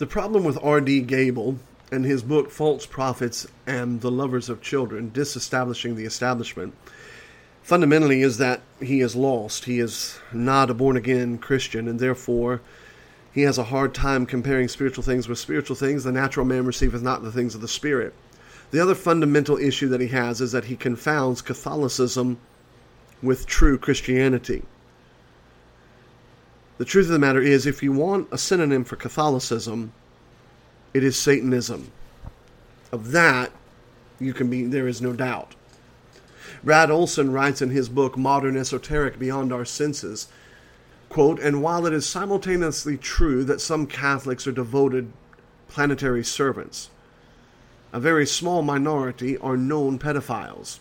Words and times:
The 0.00 0.06
problem 0.06 0.44
with 0.44 0.58
R.D. 0.62 1.02
Gable 1.02 1.58
and 1.92 2.06
his 2.06 2.22
book 2.22 2.50
False 2.50 2.86
Prophets 2.86 3.46
and 3.66 4.00
the 4.00 4.10
Lovers 4.10 4.48
of 4.48 4.62
Children, 4.62 5.10
Disestablishing 5.12 5.94
the 5.94 6.06
Establishment, 6.06 6.72
fundamentally 7.62 8.22
is 8.22 8.38
that 8.38 8.62
he 8.82 9.02
is 9.02 9.14
lost. 9.14 9.66
He 9.66 9.78
is 9.78 10.18
not 10.32 10.70
a 10.70 10.74
born 10.74 10.96
again 10.96 11.36
Christian, 11.36 11.86
and 11.86 12.00
therefore 12.00 12.62
he 13.30 13.42
has 13.42 13.58
a 13.58 13.64
hard 13.64 13.92
time 13.92 14.24
comparing 14.24 14.68
spiritual 14.68 15.04
things 15.04 15.28
with 15.28 15.38
spiritual 15.38 15.76
things. 15.76 16.04
The 16.04 16.12
natural 16.12 16.46
man 16.46 16.64
receiveth 16.64 17.02
not 17.02 17.22
the 17.22 17.30
things 17.30 17.54
of 17.54 17.60
the 17.60 17.68
Spirit. 17.68 18.14
The 18.70 18.80
other 18.80 18.94
fundamental 18.94 19.58
issue 19.58 19.88
that 19.90 20.00
he 20.00 20.08
has 20.08 20.40
is 20.40 20.52
that 20.52 20.64
he 20.64 20.76
confounds 20.76 21.42
Catholicism 21.42 22.38
with 23.22 23.44
true 23.44 23.76
Christianity. 23.76 24.62
The 26.80 26.86
truth 26.86 27.08
of 27.08 27.12
the 27.12 27.18
matter 27.18 27.42
is, 27.42 27.66
if 27.66 27.82
you 27.82 27.92
want 27.92 28.28
a 28.32 28.38
synonym 28.38 28.84
for 28.84 28.96
Catholicism, 28.96 29.92
it 30.94 31.04
is 31.04 31.14
Satanism. 31.14 31.92
Of 32.90 33.12
that, 33.12 33.52
you 34.18 34.32
can 34.32 34.48
be, 34.48 34.64
there 34.64 34.88
is 34.88 35.02
no 35.02 35.12
doubt. 35.12 35.54
Brad 36.64 36.90
Olson 36.90 37.32
writes 37.32 37.60
in 37.60 37.68
his 37.68 37.90
book 37.90 38.16
Modern 38.16 38.56
Esoteric 38.56 39.18
Beyond 39.18 39.52
Our 39.52 39.66
Senses, 39.66 40.28
quote, 41.10 41.38
and 41.38 41.62
while 41.62 41.84
it 41.84 41.92
is 41.92 42.08
simultaneously 42.08 42.96
true 42.96 43.44
that 43.44 43.60
some 43.60 43.86
Catholics 43.86 44.46
are 44.46 44.52
devoted 44.52 45.12
planetary 45.68 46.24
servants, 46.24 46.88
a 47.92 48.00
very 48.00 48.24
small 48.24 48.62
minority 48.62 49.36
are 49.36 49.58
known 49.58 49.98
pedophiles. 49.98 50.78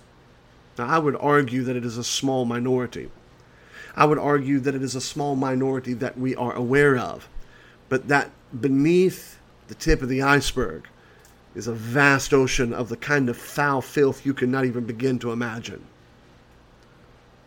Now, 0.77 0.87
I 0.87 0.97
would 0.97 1.17
argue 1.17 1.63
that 1.63 1.75
it 1.75 1.83
is 1.83 1.97
a 1.97 2.05
small 2.05 2.45
minority. 2.45 3.09
I 3.99 4.05
would 4.05 4.17
argue 4.17 4.61
that 4.61 4.75
it 4.75 4.81
is 4.81 4.95
a 4.95 5.01
small 5.01 5.35
minority 5.35 5.91
that 5.95 6.17
we 6.17 6.33
are 6.33 6.53
aware 6.53 6.97
of, 6.97 7.27
but 7.89 8.07
that 8.07 8.31
beneath 8.61 9.37
the 9.67 9.75
tip 9.75 10.01
of 10.01 10.07
the 10.07 10.21
iceberg 10.21 10.87
is 11.53 11.67
a 11.67 11.73
vast 11.73 12.33
ocean 12.33 12.73
of 12.73 12.87
the 12.87 12.95
kind 12.95 13.27
of 13.27 13.35
foul 13.35 13.81
filth 13.81 14.25
you 14.25 14.33
cannot 14.33 14.63
even 14.63 14.85
begin 14.85 15.19
to 15.19 15.33
imagine. 15.33 15.83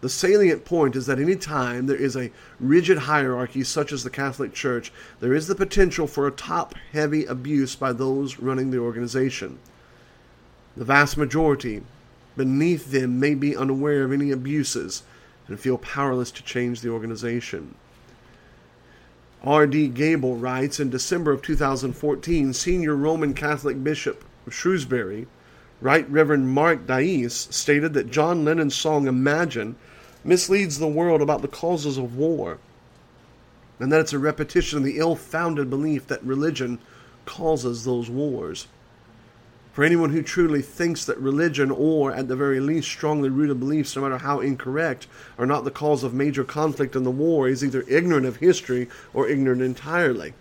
The 0.02 0.10
salient 0.10 0.66
point 0.66 0.94
is 0.94 1.06
that 1.06 1.18
any 1.18 1.36
time 1.36 1.86
there 1.86 1.96
is 1.96 2.16
a 2.16 2.30
rigid 2.60 2.98
hierarchy, 2.98 3.64
such 3.64 3.90
as 3.90 4.05
the 4.05 4.10
Catholic 4.10 4.52
Church, 4.52 4.92
there 5.20 5.32
is 5.32 5.46
the 5.46 5.55
potential 5.55 6.06
for 6.06 6.27
a 6.27 6.32
top 6.32 6.74
heavy 6.92 7.24
abuse 7.24 7.77
by 7.77 7.94
those 7.94 8.40
running 8.40 8.70
the 8.70 8.78
organization. 8.78 9.58
The 10.77 10.84
vast 10.84 11.16
majority 11.16 11.82
beneath 12.36 12.90
them 12.90 13.18
may 13.18 13.34
be 13.34 13.56
unaware 13.56 14.05
of 14.05 14.12
any 14.12 14.30
abuses 14.30 15.02
and 15.48 15.58
feel 15.58 15.78
powerless 15.78 16.30
to 16.32 16.42
change 16.42 16.80
the 16.80 16.90
organization. 16.90 17.74
R.D. 19.44 19.88
Gable 19.88 20.36
writes 20.36 20.78
in 20.78 20.90
December 20.90 21.32
of 21.32 21.42
2014, 21.42 22.52
senior 22.52 22.94
Roman 22.94 23.34
Catholic 23.34 23.82
Bishop 23.82 24.24
of 24.46 24.54
Shrewsbury, 24.54 25.26
Right 25.80 26.08
Reverend 26.08 26.48
Mark 26.50 26.86
Dies, 26.86 27.48
stated 27.50 27.92
that 27.94 28.12
John 28.12 28.44
Lennon's 28.44 28.76
song 28.76 29.08
Imagine 29.08 29.74
misleads 30.22 30.78
the 30.78 30.86
world 30.86 31.20
about 31.20 31.42
the 31.42 31.48
causes 31.48 31.98
of 31.98 32.16
war, 32.16 32.58
and 33.80 33.90
that 33.90 34.00
it's 34.00 34.12
a 34.12 34.18
repetition 34.18 34.78
of 34.78 34.84
the 34.84 34.98
ill 34.98 35.16
founded 35.16 35.68
belief 35.68 36.06
that 36.06 36.22
religion 36.22 36.78
causes 37.27 37.84
those 37.84 38.08
wars. 38.08 38.68
For 39.72 39.84
anyone 39.84 40.10
who 40.10 40.22
truly 40.22 40.60
thinks 40.60 41.06
that 41.06 41.18
religion, 41.18 41.70
or 41.70 42.12
at 42.12 42.28
the 42.28 42.36
very 42.36 42.60
least 42.60 42.88
strongly 42.88 43.30
rooted 43.30 43.58
beliefs, 43.58 43.96
no 43.96 44.02
matter 44.02 44.18
how 44.18 44.40
incorrect, 44.40 45.06
are 45.38 45.46
not 45.46 45.64
the 45.64 45.70
cause 45.70 46.04
of 46.04 46.12
major 46.12 46.44
conflict 46.44 46.94
in 46.94 47.04
the 47.04 47.10
war, 47.10 47.48
is 47.48 47.64
either 47.64 47.84
ignorant 47.88 48.26
of 48.26 48.36
history 48.36 48.88
or 49.14 49.28
ignorant 49.28 49.62
entirely. 49.62 50.34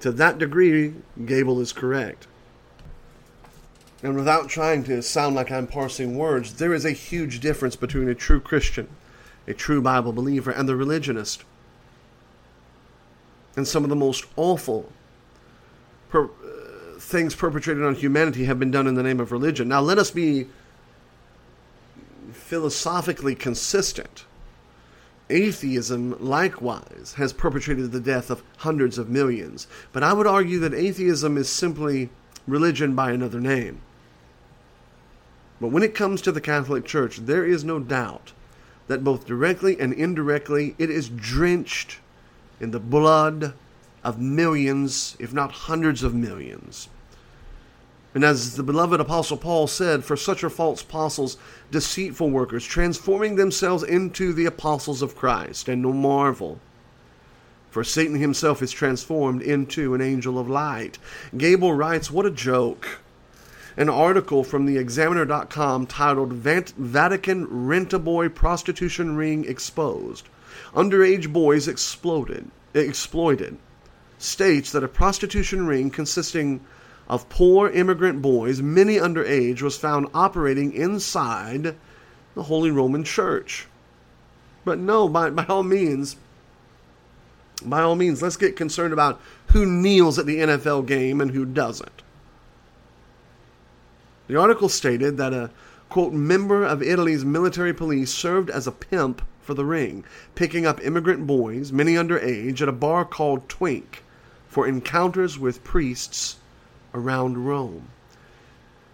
To 0.00 0.10
that 0.10 0.38
degree, 0.38 0.94
Gable 1.24 1.60
is 1.60 1.72
correct. 1.72 2.26
And 4.02 4.16
without 4.16 4.48
trying 4.48 4.82
to 4.84 5.02
sound 5.02 5.36
like 5.36 5.52
I'm 5.52 5.66
parsing 5.66 6.16
words, 6.16 6.54
there 6.54 6.74
is 6.74 6.84
a 6.84 6.90
huge 6.90 7.38
difference 7.38 7.76
between 7.76 8.08
a 8.08 8.14
true 8.14 8.40
Christian, 8.40 8.88
a 9.46 9.54
true 9.54 9.80
Bible 9.80 10.12
believer, 10.12 10.50
and 10.50 10.68
the 10.68 10.74
religionist. 10.74 11.44
And 13.56 13.68
some 13.68 13.84
of 13.84 13.90
the 13.90 13.96
most 13.96 14.24
awful 14.36 14.90
per- 16.08 16.30
things 17.10 17.34
perpetrated 17.34 17.84
on 17.84 17.94
humanity 17.94 18.44
have 18.44 18.58
been 18.58 18.70
done 18.70 18.86
in 18.86 18.94
the 18.94 19.02
name 19.02 19.20
of 19.20 19.32
religion. 19.32 19.68
Now, 19.68 19.80
let 19.80 19.98
us 19.98 20.10
be 20.10 20.46
philosophically 22.32 23.34
consistent. 23.34 24.24
Atheism, 25.28 26.16
likewise, 26.18 27.14
has 27.16 27.32
perpetrated 27.32 27.92
the 27.92 28.00
death 28.00 28.30
of 28.30 28.42
hundreds 28.58 28.98
of 28.98 29.08
millions. 29.08 29.66
But 29.92 30.02
I 30.02 30.12
would 30.12 30.26
argue 30.26 30.58
that 30.60 30.74
atheism 30.74 31.36
is 31.36 31.48
simply 31.48 32.10
religion 32.46 32.94
by 32.94 33.12
another 33.12 33.40
name. 33.40 33.80
But 35.60 35.68
when 35.68 35.82
it 35.82 35.94
comes 35.94 36.22
to 36.22 36.32
the 36.32 36.40
Catholic 36.40 36.84
Church, 36.84 37.18
there 37.18 37.44
is 37.44 37.64
no 37.64 37.78
doubt 37.78 38.32
that 38.88 39.04
both 39.04 39.26
directly 39.26 39.78
and 39.78 39.92
indirectly 39.92 40.74
it 40.78 40.90
is 40.90 41.08
drenched 41.08 41.98
in 42.58 42.70
the 42.70 42.80
blood 42.80 43.54
of 44.02 44.18
millions, 44.18 45.16
if 45.18 45.32
not 45.32 45.52
hundreds 45.52 46.02
of 46.02 46.14
millions. 46.14 46.88
And 48.14 48.24
as 48.24 48.56
the 48.56 48.62
beloved 48.62 49.00
Apostle 49.00 49.36
Paul 49.36 49.66
said, 49.66 50.04
for 50.04 50.16
such 50.16 50.42
are 50.42 50.50
false 50.50 50.82
apostles, 50.82 51.36
deceitful 51.70 52.30
workers, 52.30 52.64
transforming 52.64 53.36
themselves 53.36 53.84
into 53.84 54.32
the 54.32 54.46
apostles 54.46 55.02
of 55.02 55.14
Christ, 55.14 55.68
and 55.68 55.82
no 55.82 55.92
marvel. 55.92 56.58
For 57.70 57.84
Satan 57.84 58.16
himself 58.16 58.62
is 58.62 58.72
transformed 58.72 59.42
into 59.42 59.94
an 59.94 60.00
angel 60.00 60.38
of 60.38 60.50
light. 60.50 60.98
Gable 61.36 61.72
writes, 61.72 62.10
What 62.10 62.26
a 62.26 62.30
joke! 62.30 62.98
an 63.76 63.88
article 63.88 64.42
from 64.42 64.66
the 64.66 64.76
Examiner.com 64.76 65.86
titled 65.86 66.32
Vatican 66.32 67.66
Rent-a-Boy 67.66 68.28
Prostitution 68.30 69.16
Ring 69.16 69.44
Exposed. 69.44 70.28
Underage 70.74 71.32
boys 71.32 71.68
exploded, 71.68 72.50
exploited. 72.74 73.56
States 74.18 74.72
that 74.72 74.84
a 74.84 74.88
prostitution 74.88 75.66
ring 75.66 75.88
consisting 75.88 76.60
of 77.10 77.28
poor 77.28 77.68
immigrant 77.68 78.22
boys, 78.22 78.62
many 78.62 78.94
underage, 78.94 79.62
was 79.62 79.76
found 79.76 80.06
operating 80.14 80.72
inside 80.72 81.74
the 82.36 82.44
Holy 82.44 82.70
Roman 82.70 83.02
Church. 83.02 83.66
But 84.64 84.78
no, 84.78 85.08
by, 85.08 85.30
by 85.30 85.44
all 85.46 85.64
means, 85.64 86.14
by 87.64 87.80
all 87.82 87.96
means, 87.96 88.22
let's 88.22 88.36
get 88.36 88.54
concerned 88.54 88.92
about 88.92 89.20
who 89.46 89.66
kneels 89.66 90.20
at 90.20 90.26
the 90.26 90.38
NFL 90.38 90.86
game 90.86 91.20
and 91.20 91.32
who 91.32 91.44
doesn't. 91.44 92.02
The 94.28 94.36
article 94.36 94.68
stated 94.68 95.16
that 95.16 95.34
a 95.34 95.50
quote 95.88 96.12
member 96.12 96.62
of 96.62 96.80
Italy's 96.80 97.24
military 97.24 97.74
police 97.74 98.12
served 98.12 98.50
as 98.50 98.68
a 98.68 98.72
pimp 98.72 99.20
for 99.40 99.54
the 99.54 99.64
ring, 99.64 100.04
picking 100.36 100.64
up 100.64 100.80
immigrant 100.86 101.26
boys, 101.26 101.72
many 101.72 101.94
underage, 101.94 102.62
at 102.62 102.68
a 102.68 102.72
bar 102.72 103.04
called 103.04 103.48
Twink 103.48 104.04
for 104.46 104.68
encounters 104.68 105.40
with 105.40 105.64
priests 105.64 106.36
around 106.94 107.46
Rome. 107.46 107.88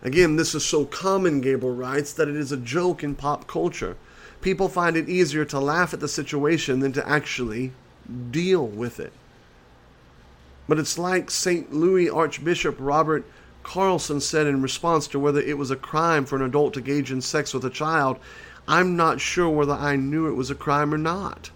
Again, 0.02 0.36
this 0.36 0.54
is 0.54 0.64
so 0.64 0.84
common, 0.84 1.40
Gable 1.40 1.74
writes, 1.74 2.12
that 2.12 2.28
it 2.28 2.36
is 2.36 2.52
a 2.52 2.56
joke 2.56 3.02
in 3.02 3.14
pop 3.14 3.46
culture. 3.46 3.96
People 4.40 4.68
find 4.68 4.96
it 4.96 5.08
easier 5.08 5.44
to 5.46 5.58
laugh 5.58 5.92
at 5.92 6.00
the 6.00 6.08
situation 6.08 6.80
than 6.80 6.92
to 6.92 7.08
actually 7.08 7.72
deal 8.30 8.66
with 8.66 9.00
it. 9.00 9.12
But 10.68 10.78
it's 10.78 10.98
like 10.98 11.30
St. 11.30 11.72
Louis 11.72 12.08
Archbishop 12.08 12.76
Robert 12.78 13.24
Carlson 13.62 14.20
said 14.20 14.46
in 14.46 14.62
response 14.62 15.08
to 15.08 15.18
whether 15.18 15.40
it 15.40 15.58
was 15.58 15.72
a 15.72 15.76
crime 15.76 16.24
for 16.24 16.36
an 16.36 16.42
adult 16.42 16.74
to 16.74 16.80
engage 16.80 17.10
in 17.10 17.20
sex 17.20 17.52
with 17.52 17.64
a 17.64 17.70
child, 17.70 18.18
I'm 18.68 18.96
not 18.96 19.20
sure 19.20 19.48
whether 19.48 19.72
I 19.72 19.96
knew 19.96 20.28
it 20.28 20.36
was 20.36 20.50
a 20.50 20.54
crime 20.54 20.94
or 20.94 20.98
not. 20.98 21.50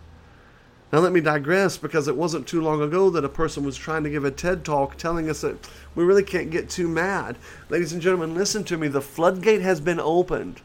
Now, 0.92 0.98
let 0.98 1.12
me 1.12 1.20
digress 1.20 1.78
because 1.78 2.08
it 2.08 2.16
wasn't 2.16 2.48
too 2.48 2.60
long 2.60 2.82
ago 2.82 3.10
that 3.10 3.24
a 3.24 3.28
person 3.28 3.64
was 3.64 3.76
trying 3.76 4.02
to 4.02 4.10
give 4.10 4.24
a 4.24 4.30
TED 4.30 4.64
talk 4.64 4.96
telling 4.96 5.30
us 5.30 5.42
that 5.42 5.68
we 5.94 6.02
really 6.02 6.24
can't 6.24 6.50
get 6.50 6.68
too 6.68 6.88
mad. 6.88 7.36
Ladies 7.68 7.92
and 7.92 8.02
gentlemen, 8.02 8.34
listen 8.34 8.64
to 8.64 8.76
me. 8.76 8.88
The 8.88 9.00
floodgate 9.00 9.60
has 9.60 9.80
been 9.80 10.00
opened. 10.00 10.60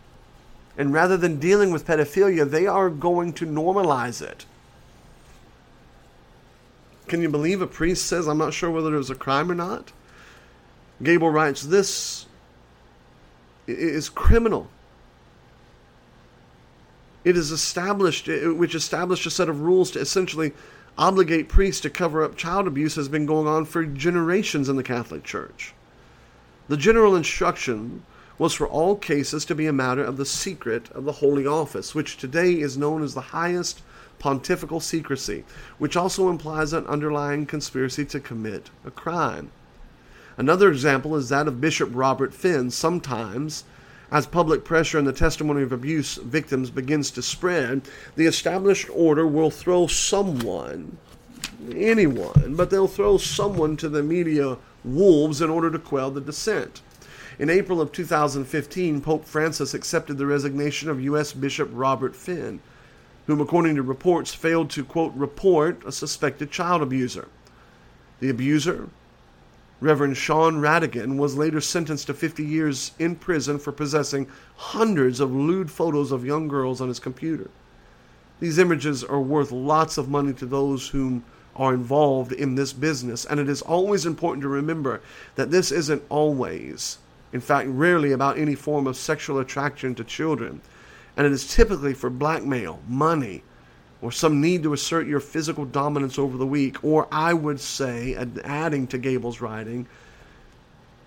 And 0.77 0.92
rather 0.92 1.16
than 1.16 1.39
dealing 1.39 1.72
with 1.72 1.86
pedophilia, 1.86 2.50
they 2.50 2.66
are 2.66 2.89
going 2.89 3.33
to 3.33 3.45
normalize 3.45 4.22
it. 4.22 4.45
Can 7.07 7.21
you 7.21 7.30
believe 7.30 7.62
a 7.62 7.68
priest 7.68 8.07
says, 8.07 8.28
I'm 8.28 8.39
not 8.39 8.54
sure 8.54 8.71
whether 8.71 8.94
it 8.94 8.98
was 8.98 9.12
a 9.12 9.16
crime 9.16 9.51
or 9.51 9.56
not? 9.56 9.92
Gable 11.04 11.30
writes, 11.30 11.62
This 11.62 12.25
is 13.68 14.10
criminal. 14.10 14.69
It 17.25 17.36
is 17.36 17.51
established, 17.51 18.27
which 18.27 18.75
established 18.75 19.25
a 19.25 19.31
set 19.31 19.50
of 19.50 19.62
rules 19.62 19.92
to 19.92 20.00
essentially 20.00 20.54
obligate 20.95 21.50
priests 21.50 21.81
to 21.81 21.89
cover 21.89 22.24
up 22.24 22.38
child 22.38 22.68
abuse 22.68 22.95
has 22.95 23.10
been 23.10 23.25
going 23.25 23.48
on 23.48 23.66
for 23.66 23.83
generations 23.83 24.69
in 24.69 24.77
the 24.77 24.83
Catholic 24.83 25.24
Church. 25.24 25.74
The 26.69 26.77
general 26.77 27.16
instruction 27.16 28.04
was 28.38 28.54
for 28.54 28.68
all 28.68 28.95
cases 28.95 29.44
to 29.45 29.56
be 29.56 29.66
a 29.66 29.74
matter 29.74 30.04
of 30.04 30.18
the 30.18 30.25
secret 30.25 30.92
of 30.92 31.06
the 31.06 31.13
Holy 31.13 31.48
Office, 31.48 31.95
which 31.95 32.18
today 32.18 32.54
is 32.54 32.77
known 32.77 33.01
as 33.01 33.16
the 33.16 33.22
highest 33.22 33.81
pontifical 34.19 34.80
secrecy, 34.80 35.45
which 35.80 35.98
also 35.98 36.30
implies 36.30 36.74
an 36.74 36.86
underlying 36.86 37.45
conspiracy 37.45 38.06
to 38.06 38.19
commit 38.19 38.69
a 38.86 38.92
crime. 38.92 39.51
Another 40.38 40.69
example 40.69 41.16
is 41.16 41.30
that 41.30 41.48
of 41.48 41.60
Bishop 41.60 41.89
Robert 41.92 42.33
Finn. 42.33 42.69
Sometimes, 42.69 43.63
as 44.12 44.25
public 44.25 44.63
pressure 44.63 44.98
and 44.98 45.07
the 45.07 45.13
testimony 45.13 45.63
of 45.63 45.72
abuse 45.72 46.16
victims 46.16 46.69
begins 46.69 47.12
to 47.12 47.22
spread, 47.22 47.81
the 48.16 48.25
established 48.25 48.90
order 48.94 49.25
will 49.25 49.52
throw 49.52 49.88
someone, 49.88 50.98
anyone, 51.74 52.56
but 52.56 52.69
they'll 52.69 52.88
throw 52.88 53.18
someone 53.18 53.78
to 53.78 53.90
the 53.90 54.04
media 54.04 54.57
wolves 54.84 55.42
in 55.42 55.50
order 55.50 55.72
to 55.72 55.80
quell 55.80 56.12
the 56.12 56.22
dissent. 56.22 56.81
In 57.38 57.50
April 57.50 57.81
of 57.81 57.92
2015, 57.92 59.02
Pope 59.02 59.25
Francis 59.25 59.74
accepted 59.74 60.18
the 60.18 60.25
resignation 60.25 60.90
of 60.90 61.02
U.S. 61.02 61.34
Bishop 61.34 61.69
Robert 61.74 62.16
Finn, 62.16 62.62
whom, 63.28 63.42
according 63.42 63.75
to 63.75 63.81
reports, 63.81 64.34
failed 64.34 64.69
to, 64.69 64.86
quote, 64.86 65.13
report 65.16 65.84
a 65.86 65.92
suspected 65.92 66.52
child 66.52 66.81
abuser. 66.81 67.28
The 68.19 68.30
abuser, 68.30 68.88
Reverend 69.81 70.18
Shawn 70.18 70.62
Ratigan, 70.62 71.18
was 71.18 71.36
later 71.36 71.62
sentenced 71.62 72.07
to 72.07 72.13
50 72.13 72.44
years 72.44 72.92
in 72.98 73.16
prison 73.16 73.60
for 73.60 73.72
possessing 73.72 74.27
hundreds 74.56 75.19
of 75.19 75.33
lewd 75.33 75.69
photos 75.69 76.12
of 76.12 76.25
young 76.25 76.48
girls 76.48 76.81
on 76.81 76.88
his 76.88 77.00
computer. 77.00 77.50
These 78.39 78.57
images 78.57 79.04
are 79.04 79.19
worth 79.19 79.51
lots 79.51 79.98
of 79.98 80.10
money 80.10 80.33
to 80.33 80.45
those 80.45 80.89
whom 80.89 81.24
are 81.56 81.74
involved 81.74 82.31
in 82.31 82.56
this 82.56 82.74
business, 82.74 83.25
and 83.25 83.39
it 83.39 83.50
is 83.50 83.62
always 83.62 84.06
important 84.06 84.42
to 84.42 84.50
remember 84.50 85.01
that 85.36 85.51
this 85.51 85.72
isn't 85.72 86.04
always 86.10 86.98
in 87.36 87.42
fact, 87.42 87.68
rarely 87.68 88.13
about 88.13 88.38
any 88.38 88.56
form 88.56 88.88
of 88.88 88.95
sexual 88.95 89.39
attraction 89.39 89.94
to 89.94 90.06
children, 90.06 90.62
and 91.18 91.28
it 91.28 91.33
is 91.33 91.54
typically 91.54 91.94
for 91.94 92.10
blackmail, 92.10 92.80
money, 92.88 93.44
or 94.06 94.12
some 94.12 94.40
need 94.40 94.62
to 94.62 94.72
assert 94.72 95.07
your 95.07 95.19
physical 95.19 95.66
dominance 95.66 96.19
over 96.19 96.38
the 96.38 96.46
weak, 96.46 96.84
or 96.84 97.07
I 97.12 97.34
would 97.34 97.60
say, 97.60 98.16
adding 98.44 98.86
to 98.88 99.00
Gable's 99.00 99.42
writing, 99.42 99.88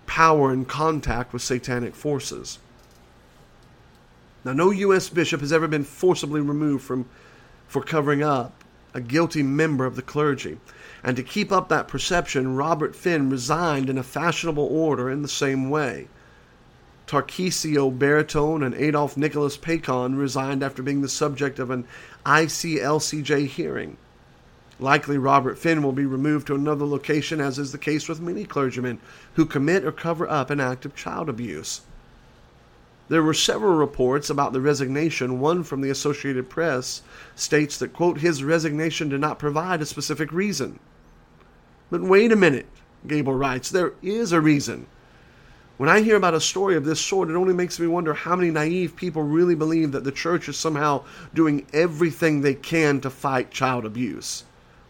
power 0.05 0.51
and 0.51 0.67
contact 0.67 1.31
with 1.31 1.41
satanic 1.41 1.95
forces. 1.95 2.59
Now, 4.43 4.51
no 4.51 4.71
U.S. 4.71 5.07
bishop 5.07 5.39
has 5.39 5.53
ever 5.53 5.65
been 5.65 5.85
forcibly 5.85 6.41
removed 6.41 6.83
from 6.83 7.05
for 7.69 7.81
covering 7.81 8.21
up 8.21 8.65
a 8.93 8.99
guilty 8.99 9.43
member 9.43 9.85
of 9.85 9.95
the 9.95 10.01
clergy. 10.01 10.57
And 11.01 11.15
to 11.15 11.23
keep 11.23 11.53
up 11.53 11.69
that 11.69 11.87
perception, 11.87 12.57
Robert 12.57 12.97
Finn 12.97 13.29
resigned 13.29 13.89
in 13.89 13.97
a 13.97 14.03
fashionable 14.03 14.65
order 14.65 15.09
in 15.09 15.21
the 15.21 15.29
same 15.29 15.69
way. 15.69 16.09
Tarcisio 17.09 17.91
Bertone 17.91 18.63
and 18.63 18.75
Adolf 18.75 19.17
Nicholas 19.17 19.57
Pachón 19.57 20.15
resigned 20.15 20.61
after 20.61 20.83
being 20.83 21.01
the 21.01 21.09
subject 21.09 21.57
of 21.57 21.71
an 21.71 21.87
ICLCJ 22.23 23.47
hearing. 23.47 23.97
Likely, 24.79 25.17
Robert 25.17 25.57
Finn 25.57 25.81
will 25.81 25.91
be 25.91 26.05
removed 26.05 26.45
to 26.45 26.53
another 26.53 26.85
location, 26.85 27.41
as 27.41 27.57
is 27.57 27.71
the 27.71 27.79
case 27.79 28.07
with 28.07 28.21
many 28.21 28.45
clergymen 28.45 28.99
who 29.33 29.47
commit 29.47 29.85
or 29.85 29.91
cover 29.91 30.29
up 30.29 30.51
an 30.51 30.59
act 30.59 30.85
of 30.85 30.95
child 30.95 31.29
abuse. 31.29 31.81
There 33.07 33.23
were 33.23 33.33
several 33.33 33.73
reports 33.73 34.29
about 34.29 34.53
the 34.53 34.61
resignation. 34.61 35.39
One 35.39 35.63
from 35.63 35.81
the 35.81 35.89
Associated 35.89 36.47
Press 36.47 37.01
states 37.35 37.79
that, 37.79 37.91
quote, 37.91 38.19
his 38.19 38.43
resignation 38.43 39.09
did 39.09 39.19
not 39.19 39.39
provide 39.39 39.81
a 39.81 39.87
specific 39.87 40.31
reason. 40.31 40.77
But 41.89 42.03
wait 42.03 42.31
a 42.31 42.35
minute, 42.35 42.67
Gable 43.07 43.33
writes, 43.33 43.71
there 43.71 43.93
is 44.03 44.31
a 44.31 44.39
reason. 44.39 44.85
When 45.79 45.87
I 45.87 46.01
hear 46.01 46.17
about 46.17 46.33
a 46.33 46.41
story 46.41 46.75
of 46.75 46.83
this 46.83 46.99
sort, 46.99 47.29
it 47.29 47.37
only 47.37 47.53
makes 47.53 47.79
me 47.79 47.87
wonder 47.87 48.13
how 48.13 48.35
many 48.35 48.51
naive 48.51 48.97
people 48.97 49.23
really 49.23 49.55
believe 49.55 49.93
that 49.93 50.03
the 50.03 50.11
church 50.11 50.49
is 50.49 50.57
somehow 50.57 51.05
doing 51.33 51.65
everything 51.71 52.41
they 52.41 52.53
can 52.53 52.99
to 52.99 53.09
fight 53.09 53.49
child 53.49 53.85
abuse. 53.85 54.43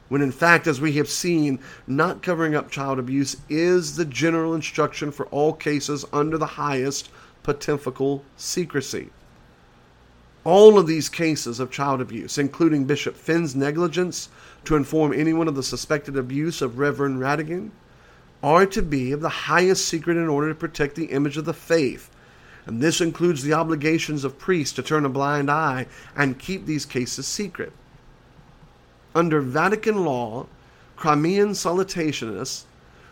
When 0.07 0.23
in 0.23 0.31
fact, 0.31 0.65
as 0.65 0.81
we 0.81 0.93
have 0.93 1.07
seen, 1.07 1.59
not 1.85 2.23
covering 2.23 2.55
up 2.55 2.71
child 2.71 2.97
abuse 2.97 3.37
is 3.49 3.97
the 3.97 4.05
general 4.05 4.55
instruction 4.55 5.11
for 5.11 5.27
all 5.27 5.53
cases 5.53 6.05
under 6.11 6.39
the 6.39 6.47
highest 6.57 7.11
pontifical 7.43 8.23
secrecy. 8.35 9.11
All 10.43 10.79
of 10.79 10.87
these 10.87 11.07
cases 11.07 11.59
of 11.59 11.69
child 11.69 12.01
abuse, 12.01 12.39
including 12.39 12.85
Bishop 12.85 13.15
Finn's 13.15 13.55
negligence 13.55 14.29
to 14.65 14.75
inform 14.75 15.13
anyone 15.13 15.47
of 15.47 15.53
the 15.53 15.61
suspected 15.61 16.17
abuse 16.17 16.63
of 16.63 16.79
Reverend 16.79 17.19
Ratigan, 17.19 17.69
are 18.41 18.65
to 18.65 18.81
be 18.81 19.11
of 19.11 19.21
the 19.21 19.29
highest 19.29 19.87
secret 19.87 20.17
in 20.17 20.27
order 20.27 20.49
to 20.49 20.55
protect 20.55 20.95
the 20.95 21.05
image 21.05 21.37
of 21.37 21.45
the 21.45 21.53
faith. 21.53 22.09
And 22.65 22.81
this 22.81 23.01
includes 23.01 23.43
the 23.43 23.53
obligations 23.53 24.23
of 24.23 24.37
priests 24.37 24.75
to 24.75 24.83
turn 24.83 25.05
a 25.05 25.09
blind 25.09 25.49
eye 25.49 25.87
and 26.15 26.39
keep 26.39 26.65
these 26.65 26.85
cases 26.85 27.27
secret. 27.27 27.73
Under 29.15 29.41
Vatican 29.41 30.05
law, 30.05 30.45
Crimen 30.95 31.51
sollicitationis, 31.51 32.63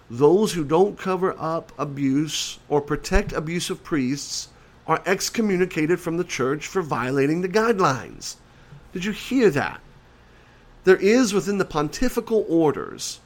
those 0.09 0.53
who 0.53 0.63
don't 0.63 0.97
cover 0.97 1.35
up 1.39 1.71
abuse 1.77 2.59
or 2.69 2.81
protect 2.81 3.33
abusive 3.33 3.83
priests, 3.83 4.50
are 4.85 5.01
excommunicated 5.06 6.00
from 6.00 6.18
the 6.18 6.24
church 6.24 6.65
for 6.65 6.81
violating 6.81 7.41
the 7.41 7.50
guidelines. 7.50 8.35
Did 8.94 9.03
you 9.03 9.12
hear 9.12 9.50
that? 9.50 9.81
There 10.85 10.95
is 10.95 11.33
within 11.33 11.57
the 11.57 11.65
pontifical 11.65 12.45
orders 12.47 13.19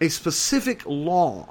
a 0.00 0.08
specific 0.08 0.82
law 0.86 1.48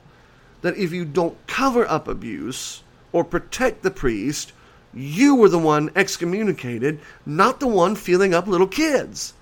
that 0.62 0.78
if 0.78 0.92
you 0.92 1.06
don't 1.06 1.38
cover 1.48 1.88
up 1.88 2.08
abuse 2.08 2.84
or 3.12 3.24
protect 3.24 3.84
the 3.84 3.92
priest, 3.92 4.54
you 4.94 5.36
were 5.36 5.50
the 5.50 5.60
one 5.60 5.92
excommunicated, 5.96 7.00
not 7.26 7.60
the 7.60 7.68
one 7.68 7.96
feeling 7.96 8.34
up 8.34 8.48
little 8.48 8.68
kids. 8.68 9.34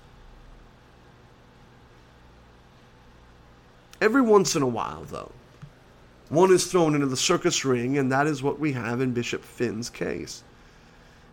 Every 4.00 4.20
once 4.20 4.54
in 4.54 4.62
a 4.62 4.66
while, 4.66 5.04
though, 5.04 5.32
one 6.28 6.50
is 6.50 6.66
thrown 6.66 6.94
into 6.94 7.06
the 7.06 7.16
circus 7.16 7.64
ring, 7.64 7.96
and 7.96 8.12
that 8.12 8.26
is 8.26 8.42
what 8.42 8.58
we 8.58 8.72
have 8.72 9.00
in 9.00 9.12
Bishop 9.12 9.42
Finn's 9.42 9.88
case. 9.88 10.42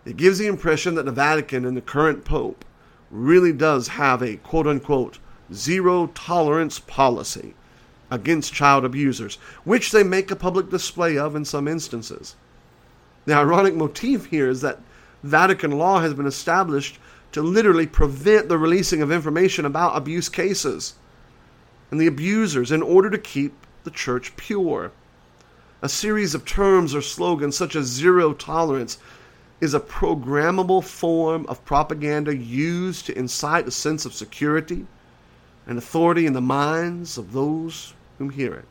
It 0.05 0.17
gives 0.17 0.37
the 0.37 0.47
impression 0.47 0.95
that 0.95 1.05
the 1.05 1.11
Vatican 1.11 1.65
and 1.65 1.75
the 1.75 1.81
current 1.81 2.23
Pope 2.23 2.63
really 3.11 3.53
does 3.53 3.89
have 3.89 4.21
a 4.21 4.37
quote 4.37 4.67
unquote 4.67 5.19
zero 5.53 6.07
tolerance 6.07 6.79
policy 6.79 7.53
against 8.13 8.53
child 8.53 8.85
abusers, 8.85 9.35
which 9.63 9.91
they 9.91 10.03
make 10.03 10.29
a 10.29 10.35
public 10.35 10.69
display 10.69 11.17
of 11.17 11.35
in 11.35 11.43
some 11.43 11.67
instances. 11.67 12.35
The 13.25 13.33
ironic 13.33 13.73
motif 13.73 14.25
here 14.25 14.49
is 14.49 14.61
that 14.61 14.79
Vatican 15.23 15.71
law 15.71 15.99
has 15.99 16.13
been 16.13 16.27
established 16.27 16.99
to 17.31 17.41
literally 17.41 17.87
prevent 17.87 18.49
the 18.49 18.57
releasing 18.59 19.01
of 19.01 19.11
information 19.11 19.65
about 19.65 19.97
abuse 19.97 20.29
cases 20.29 20.93
and 21.89 21.99
the 21.99 22.05
abusers 22.05 22.71
in 22.71 22.83
order 22.83 23.09
to 23.09 23.17
keep 23.17 23.53
the 23.83 23.89
church 23.89 24.35
pure. 24.35 24.91
A 25.81 25.89
series 25.89 26.35
of 26.35 26.45
terms 26.45 26.93
or 26.93 27.01
slogans 27.01 27.57
such 27.57 27.75
as 27.75 27.87
zero 27.87 28.33
tolerance 28.33 28.99
is 29.59 29.73
a 29.73 29.79
programmable 29.79 30.83
form 30.83 31.47
of 31.47 31.65
propaganda 31.65 32.35
used 32.35 33.07
to 33.07 33.17
incite 33.17 33.67
a 33.67 33.71
sense 33.71 34.05
of 34.05 34.13
security 34.13 34.85
and 35.65 35.77
authority 35.77 36.25
in 36.25 36.33
the 36.33 36.41
minds 36.41 37.17
of 37.17 37.31
those 37.31 37.93
whom 38.23 38.29
hear 38.31 38.53
it. 38.53 38.65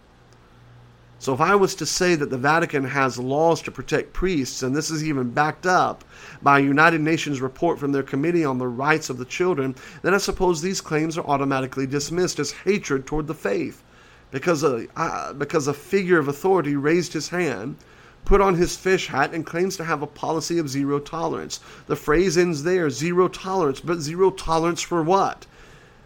So 1.18 1.32
if 1.32 1.40
I 1.40 1.54
was 1.54 1.76
to 1.76 1.86
say 1.86 2.16
that 2.16 2.30
the 2.30 2.38
Vatican 2.38 2.82
has 2.84 3.16
laws 3.16 3.62
to 3.62 3.70
protect 3.70 4.12
priests, 4.12 4.62
and 4.64 4.74
this 4.74 4.90
is 4.90 5.04
even 5.04 5.30
backed 5.30 5.66
up 5.66 6.04
by 6.42 6.58
a 6.58 6.62
United 6.62 7.00
Nations 7.00 7.40
report 7.40 7.78
from 7.78 7.92
their 7.92 8.02
Committee 8.02 8.44
on 8.44 8.58
the 8.58 8.66
Rights 8.66 9.08
of 9.08 9.18
the 9.18 9.24
Children, 9.24 9.76
then 10.02 10.14
I 10.14 10.18
suppose 10.18 10.60
these 10.60 10.80
claims 10.80 11.16
are 11.16 11.26
automatically 11.26 11.86
dismissed 11.86 12.40
as 12.40 12.50
hatred 12.50 13.06
toward 13.06 13.28
the 13.28 13.34
faith, 13.34 13.84
because 14.32 14.64
a, 14.64 14.88
uh, 14.96 15.32
because 15.34 15.68
a 15.68 15.74
figure 15.74 16.18
of 16.18 16.26
authority 16.26 16.74
raised 16.74 17.12
his 17.12 17.28
hand, 17.28 17.76
put 18.24 18.40
on 18.40 18.56
his 18.56 18.76
fish 18.76 19.06
hat, 19.06 19.32
and 19.32 19.46
claims 19.46 19.76
to 19.76 19.84
have 19.84 20.02
a 20.02 20.08
policy 20.08 20.58
of 20.58 20.68
zero 20.68 20.98
tolerance. 20.98 21.60
The 21.86 21.94
phrase 21.94 22.36
ends 22.36 22.64
there, 22.64 22.90
zero 22.90 23.28
tolerance, 23.28 23.78
but 23.78 24.00
zero 24.00 24.32
tolerance 24.32 24.80
for 24.80 25.04
what? 25.04 25.46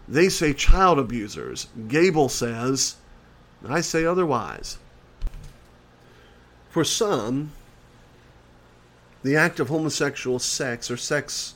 They 0.07 0.29
say 0.29 0.53
child 0.53 0.99
abusers. 0.99 1.69
Gable 1.87 2.29
says 2.29 2.97
I 3.65 3.81
say 3.81 4.05
otherwise. 4.05 4.77
For 6.69 6.83
some, 6.83 7.51
the 9.23 9.35
act 9.35 9.59
of 9.59 9.69
homosexual 9.69 10.39
sex 10.39 10.91
or 10.91 10.97
sex 10.97 11.55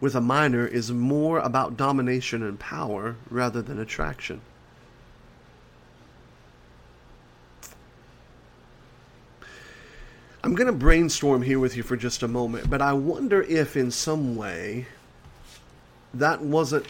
with 0.00 0.14
a 0.14 0.20
minor 0.20 0.66
is 0.66 0.92
more 0.92 1.38
about 1.38 1.76
domination 1.76 2.42
and 2.42 2.58
power 2.58 3.16
rather 3.30 3.62
than 3.62 3.78
attraction. 3.78 4.40
I'm 10.42 10.54
going 10.54 10.68
to 10.68 10.72
brainstorm 10.72 11.42
here 11.42 11.58
with 11.58 11.76
you 11.76 11.82
for 11.82 11.96
just 11.96 12.22
a 12.22 12.28
moment, 12.28 12.70
but 12.70 12.80
I 12.80 12.92
wonder 12.92 13.42
if 13.42 13.76
in 13.76 13.90
some 13.90 14.36
way 14.36 14.86
that 16.14 16.40
wasn't. 16.40 16.86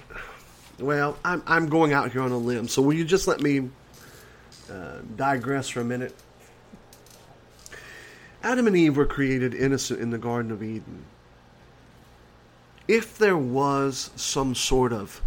Well, 0.79 1.17
I'm, 1.25 1.43
I'm 1.47 1.69
going 1.69 1.95
out 1.95 2.13
here 2.13 2.21
on 2.21 2.33
a 2.33 2.37
limb, 2.37 2.69
so 2.69 2.83
will 2.83 2.93
you 2.93 3.05
just 3.05 3.27
let 3.27 3.41
me 3.41 3.71
uh, 4.71 5.01
digress 5.17 5.69
for 5.69 5.81
a 5.81 5.85
minute. 5.85 6.15
Adam 8.43 8.67
and 8.67 8.77
Eve 8.77 8.97
were 8.97 9.07
created 9.07 9.55
innocent 9.55 10.01
in 10.01 10.11
the 10.11 10.19
Garden 10.19 10.53
of 10.53 10.63
Eden. 10.63 11.05
if 12.89 13.19
there 13.19 13.37
was 13.37 14.11
some 14.15 14.55
sort 14.55 14.93
of 14.93 15.21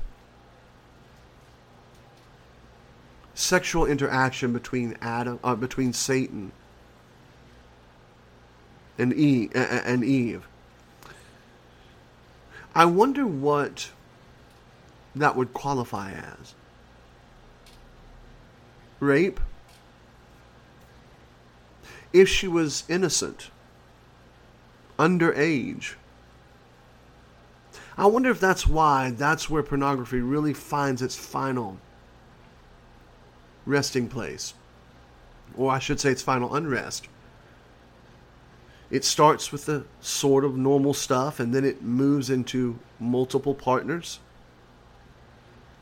sexual 3.34 3.86
interaction 3.86 4.54
between 4.54 4.98
Adam, 5.02 5.40
uh, 5.44 5.56
between 5.56 5.92
Satan 5.92 6.52
and 8.98 9.14
Eve, 9.14 9.52
and 9.56 10.04
Eve, 10.04 10.48
I 12.76 12.86
wonder 12.86 13.26
what 13.28 13.92
that 15.16 15.36
would 15.36 15.54
qualify 15.54 16.12
as. 16.12 16.54
Rape? 19.00 19.40
If 22.12 22.28
she 22.28 22.48
was 22.48 22.84
innocent, 22.90 23.52
underage, 24.98 25.94
I 27.98 28.06
wonder 28.06 28.30
if 28.30 28.40
that's 28.40 28.66
why 28.66 29.12
that's 29.12 29.50
where 29.50 29.62
pornography 29.62 30.22
really 30.22 30.54
finds 30.54 31.02
its 31.02 31.18
final 31.18 31.78
resting 33.66 34.08
place. 34.08 34.54
Or 35.56 35.72
I 35.72 35.80
should 35.80 36.00
say 36.00 36.12
its 36.12 36.22
final 36.22 36.56
unrest. 36.56 37.08
It 38.90 39.06
starts 39.06 39.52
with 39.52 39.66
the 39.66 39.86
sort 40.02 40.46
of 40.46 40.58
normal 40.58 40.94
stuff 40.94 41.40
and 41.40 41.54
then 41.54 41.64
it 41.64 41.84
moves 41.84 42.30
into 42.30 42.80
multiple 43.00 43.54
partners 43.54 44.20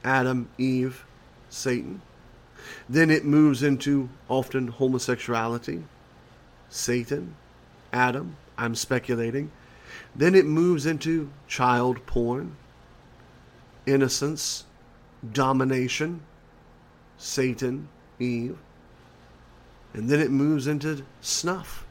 Adam, 0.03 0.49
Eve, 0.57 1.05
Satan. 1.49 2.01
Then 2.89 3.09
it 3.09 3.25
moves 3.25 3.63
into 3.63 4.09
often 4.27 4.67
homosexuality, 4.67 5.83
Satan, 6.69 7.35
Adam, 7.93 8.35
I'm 8.57 8.75
speculating. 8.75 9.51
Then 10.15 10.35
it 10.35 10.45
moves 10.45 10.85
into 10.85 11.29
child 11.47 12.05
porn, 12.05 12.55
innocence, 13.85 14.65
domination, 15.33 16.21
Satan, 17.17 17.87
Eve. 18.19 18.57
And 19.93 20.09
then 20.09 20.19
it 20.19 20.31
moves 20.31 20.67
into 20.67 21.05
snuff. 21.21 21.85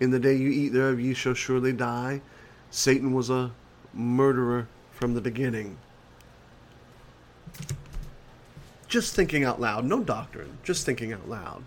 In 0.00 0.10
the 0.10 0.20
day 0.20 0.34
you 0.34 0.48
eat 0.48 0.72
thereof, 0.72 1.00
ye 1.00 1.14
shall 1.14 1.34
surely 1.34 1.72
die. 1.72 2.20
Satan 2.70 3.12
was 3.12 3.30
a 3.30 3.50
murderer 3.92 4.68
from 4.92 5.14
the 5.14 5.20
beginning. 5.20 5.78
Just 8.88 9.14
thinking 9.14 9.44
out 9.44 9.60
loud, 9.60 9.84
no 9.84 10.02
doctrine, 10.02 10.58
just 10.64 10.86
thinking 10.86 11.12
out 11.12 11.28
loud. 11.28 11.62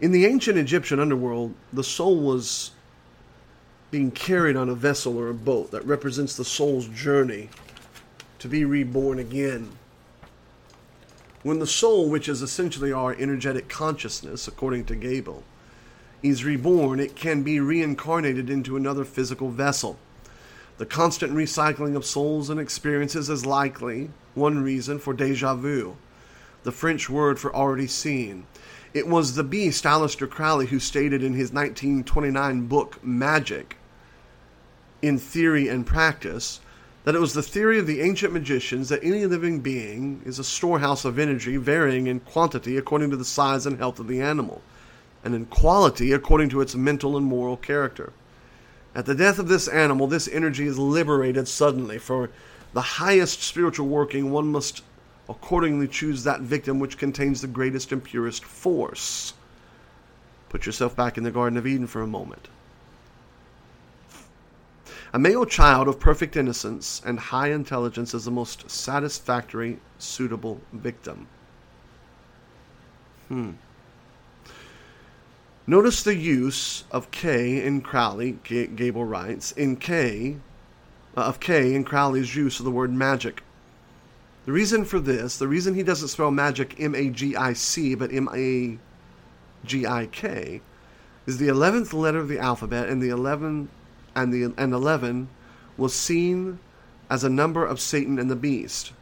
In 0.00 0.12
the 0.12 0.26
ancient 0.26 0.58
Egyptian 0.58 0.98
underworld, 0.98 1.54
the 1.72 1.84
soul 1.84 2.18
was 2.20 2.72
being 3.90 4.10
carried 4.10 4.56
on 4.56 4.68
a 4.68 4.74
vessel 4.74 5.16
or 5.18 5.28
a 5.28 5.34
boat 5.34 5.70
that 5.70 5.84
represents 5.86 6.36
the 6.36 6.44
soul's 6.44 6.88
journey 6.88 7.48
to 8.38 8.48
be 8.48 8.64
reborn 8.64 9.18
again. 9.18 9.70
When 11.42 11.58
the 11.58 11.66
soul, 11.66 12.08
which 12.08 12.28
is 12.28 12.42
essentially 12.42 12.92
our 12.92 13.14
energetic 13.14 13.68
consciousness, 13.68 14.48
according 14.48 14.86
to 14.86 14.96
Gable, 14.96 15.44
is 16.22 16.44
reborn, 16.44 16.98
it 16.98 17.14
can 17.14 17.42
be 17.42 17.60
reincarnated 17.60 18.48
into 18.48 18.76
another 18.76 19.04
physical 19.04 19.50
vessel. 19.50 19.98
The 20.76 20.86
constant 20.86 21.32
recycling 21.32 21.94
of 21.94 22.04
souls 22.04 22.50
and 22.50 22.58
experiences 22.58 23.30
is 23.30 23.46
likely 23.46 24.10
one 24.34 24.64
reason 24.64 24.98
for 24.98 25.14
deja 25.14 25.54
vu, 25.54 25.96
the 26.64 26.72
French 26.72 27.08
word 27.08 27.38
for 27.38 27.54
already 27.54 27.86
seen. 27.86 28.46
It 28.92 29.06
was 29.06 29.34
the 29.34 29.44
beast, 29.44 29.84
Aleister 29.84 30.28
Crowley, 30.28 30.66
who 30.66 30.80
stated 30.80 31.22
in 31.22 31.34
his 31.34 31.52
1929 31.52 32.66
book, 32.66 33.04
Magic, 33.04 33.76
in 35.00 35.16
Theory 35.16 35.68
and 35.68 35.86
Practice, 35.86 36.60
that 37.04 37.14
it 37.14 37.20
was 37.20 37.34
the 37.34 37.42
theory 37.42 37.78
of 37.78 37.86
the 37.86 38.00
ancient 38.00 38.32
magicians 38.32 38.88
that 38.88 39.04
any 39.04 39.26
living 39.26 39.60
being 39.60 40.22
is 40.24 40.40
a 40.40 40.44
storehouse 40.44 41.04
of 41.04 41.20
energy 41.20 41.56
varying 41.56 42.08
in 42.08 42.18
quantity 42.18 42.76
according 42.76 43.10
to 43.10 43.16
the 43.16 43.24
size 43.24 43.64
and 43.64 43.78
health 43.78 44.00
of 44.00 44.08
the 44.08 44.20
animal, 44.20 44.60
and 45.22 45.36
in 45.36 45.46
quality 45.46 46.12
according 46.12 46.48
to 46.48 46.60
its 46.60 46.74
mental 46.74 47.16
and 47.16 47.26
moral 47.26 47.56
character. 47.56 48.12
At 48.94 49.06
the 49.06 49.14
death 49.14 49.38
of 49.38 49.48
this 49.48 49.66
animal, 49.66 50.06
this 50.06 50.28
energy 50.28 50.66
is 50.66 50.78
liberated 50.78 51.48
suddenly. 51.48 51.98
For 51.98 52.30
the 52.72 52.80
highest 52.80 53.42
spiritual 53.42 53.88
working, 53.88 54.30
one 54.30 54.52
must 54.52 54.82
accordingly 55.28 55.88
choose 55.88 56.22
that 56.24 56.40
victim 56.40 56.78
which 56.78 56.98
contains 56.98 57.40
the 57.40 57.46
greatest 57.48 57.90
and 57.92 58.04
purest 58.04 58.44
force. 58.44 59.34
Put 60.48 60.66
yourself 60.66 60.94
back 60.94 61.18
in 61.18 61.24
the 61.24 61.30
Garden 61.30 61.58
of 61.58 61.66
Eden 61.66 61.86
for 61.86 62.02
a 62.02 62.06
moment. 62.06 62.48
A 65.12 65.18
male 65.18 65.46
child 65.46 65.88
of 65.88 66.00
perfect 66.00 66.36
innocence 66.36 67.00
and 67.04 67.18
high 67.18 67.50
intelligence 67.50 68.14
is 68.14 68.24
the 68.24 68.30
most 68.30 68.68
satisfactory, 68.70 69.78
suitable 69.98 70.60
victim. 70.72 71.28
Hmm. 73.28 73.52
Notice 75.66 76.02
the 76.02 76.14
use 76.14 76.84
of 76.90 77.10
K 77.10 77.64
in 77.64 77.80
Crowley, 77.80 78.38
G- 78.44 78.66
Gable 78.66 79.06
writes, 79.06 79.50
in 79.52 79.76
K, 79.76 80.36
uh, 81.16 81.22
of 81.22 81.40
K 81.40 81.74
in 81.74 81.84
Crowley's 81.84 82.36
use 82.36 82.58
of 82.58 82.66
the 82.66 82.70
word 82.70 82.92
magic. 82.92 83.42
The 84.44 84.52
reason 84.52 84.84
for 84.84 85.00
this, 85.00 85.38
the 85.38 85.48
reason 85.48 85.74
he 85.74 85.82
doesn't 85.82 86.08
spell 86.08 86.30
magic 86.30 86.78
M 86.78 86.94
A 86.94 87.08
G 87.08 87.34
I 87.34 87.54
C 87.54 87.94
but 87.94 88.12
M 88.12 88.28
A 88.34 88.78
G 89.64 89.86
I 89.86 90.04
K, 90.06 90.60
is 91.26 91.38
the 91.38 91.48
eleventh 91.48 91.94
letter 91.94 92.18
of 92.18 92.28
the 92.28 92.38
alphabet, 92.38 92.90
and 92.90 93.02
the 93.02 93.08
eleven 93.08 93.70
and 94.14 94.34
the 94.34 94.52
and 94.58 94.74
eleven 94.74 95.28
was 95.78 95.94
seen 95.94 96.58
as 97.08 97.24
a 97.24 97.30
number 97.30 97.64
of 97.64 97.80
Satan 97.80 98.18
and 98.18 98.30
the 98.30 98.36
beast. 98.36 98.92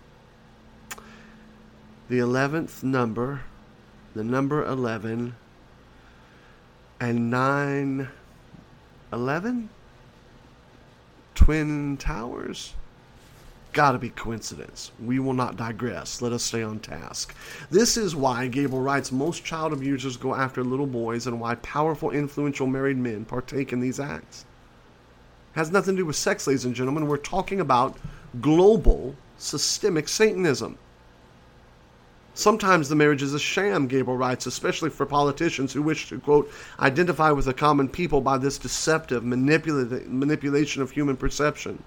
The 2.08 2.20
eleventh 2.20 2.84
number, 2.84 3.42
the 4.14 4.22
number 4.22 4.64
eleven, 4.64 5.34
and 7.02 7.32
nine, 7.32 8.08
eleven, 9.12 9.68
twin 11.34 11.96
towers 11.96 12.74
Gotta 13.72 13.98
be 13.98 14.10
coincidence. 14.10 14.92
We 15.02 15.18
will 15.18 15.32
not 15.32 15.56
digress. 15.56 16.20
Let 16.20 16.32
us 16.32 16.42
stay 16.42 16.62
on 16.62 16.78
task. 16.78 17.34
This 17.70 17.96
is 17.96 18.14
why 18.14 18.46
Gable 18.46 18.82
writes 18.82 19.10
most 19.10 19.46
child 19.46 19.72
abusers 19.72 20.18
go 20.18 20.34
after 20.34 20.62
little 20.62 20.86
boys 20.86 21.26
and 21.26 21.40
why 21.40 21.54
powerful, 21.56 22.10
influential 22.10 22.66
married 22.66 22.98
men 22.98 23.24
partake 23.24 23.72
in 23.72 23.80
these 23.80 23.98
acts. 23.98 24.44
It 25.54 25.58
has 25.58 25.70
nothing 25.70 25.96
to 25.96 26.02
do 26.02 26.06
with 26.06 26.16
sex, 26.16 26.46
ladies 26.46 26.66
and 26.66 26.74
gentlemen. 26.74 27.06
We're 27.06 27.16
talking 27.16 27.60
about 27.60 27.96
global 28.42 29.16
systemic 29.38 30.06
Satanism. 30.06 30.76
Sometimes 32.34 32.88
the 32.88 32.96
marriage 32.96 33.22
is 33.22 33.34
a 33.34 33.38
sham, 33.38 33.86
Gable 33.86 34.16
writes, 34.16 34.46
especially 34.46 34.88
for 34.88 35.04
politicians 35.04 35.72
who 35.72 35.82
wish 35.82 36.08
to, 36.08 36.18
quote, 36.18 36.50
identify 36.80 37.30
with 37.30 37.44
the 37.44 37.52
common 37.52 37.88
people 37.88 38.22
by 38.22 38.38
this 38.38 38.56
deceptive 38.56 39.22
manipula- 39.22 40.06
manipulation 40.06 40.80
of 40.80 40.90
human 40.90 41.16
perception. 41.16 41.82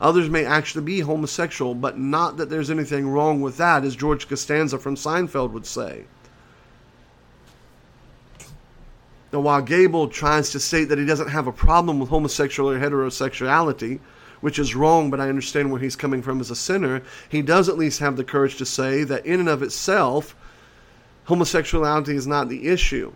Others 0.00 0.30
may 0.30 0.44
actually 0.44 0.84
be 0.84 1.00
homosexual, 1.00 1.74
but 1.74 1.98
not 1.98 2.36
that 2.36 2.48
there's 2.48 2.70
anything 2.70 3.08
wrong 3.08 3.40
with 3.40 3.56
that, 3.56 3.84
as 3.84 3.96
George 3.96 4.28
Costanza 4.28 4.78
from 4.78 4.94
Seinfeld 4.94 5.50
would 5.50 5.66
say. 5.66 6.04
Now, 9.32 9.40
while 9.40 9.62
Gable 9.62 10.06
tries 10.08 10.50
to 10.50 10.60
state 10.60 10.84
that 10.84 10.98
he 10.98 11.04
doesn't 11.04 11.28
have 11.28 11.48
a 11.48 11.52
problem 11.52 11.98
with 11.98 12.08
homosexual 12.08 12.70
or 12.70 12.78
heterosexuality, 12.78 13.98
which 14.40 14.58
is 14.58 14.74
wrong, 14.74 15.10
but 15.10 15.20
I 15.20 15.28
understand 15.28 15.70
where 15.70 15.80
he's 15.80 15.96
coming 15.96 16.22
from 16.22 16.40
as 16.40 16.50
a 16.50 16.56
sinner, 16.56 17.02
he 17.28 17.42
does 17.42 17.68
at 17.68 17.78
least 17.78 18.00
have 18.00 18.16
the 18.16 18.24
courage 18.24 18.56
to 18.56 18.66
say 18.66 19.04
that 19.04 19.26
in 19.26 19.40
and 19.40 19.48
of 19.48 19.62
itself, 19.62 20.36
homosexuality 21.24 22.14
is 22.14 22.26
not 22.26 22.48
the 22.48 22.68
issue. 22.68 23.12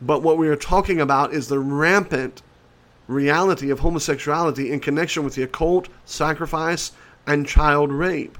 But 0.00 0.22
what 0.22 0.38
we 0.38 0.48
are 0.48 0.56
talking 0.56 1.00
about 1.00 1.32
is 1.32 1.48
the 1.48 1.58
rampant 1.58 2.42
reality 3.06 3.70
of 3.70 3.80
homosexuality 3.80 4.70
in 4.70 4.80
connection 4.80 5.24
with 5.24 5.34
the 5.34 5.42
occult, 5.42 5.88
sacrifice, 6.04 6.92
and 7.26 7.46
child 7.46 7.92
rape. 7.92 8.38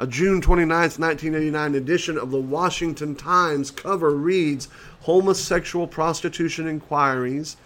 A 0.00 0.06
June 0.06 0.40
29, 0.40 0.76
1989 0.76 1.74
edition 1.76 2.18
of 2.18 2.32
the 2.32 2.40
Washington 2.40 3.14
Times 3.14 3.70
cover 3.70 4.10
reads 4.10 4.68
Homosexual 5.02 5.86
Prostitution 5.86 6.66
Inquiries 6.66 7.56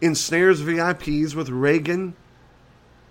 ensnares 0.00 0.60
VIPs 0.60 1.34
with 1.34 1.48
Reagan, 1.48 2.14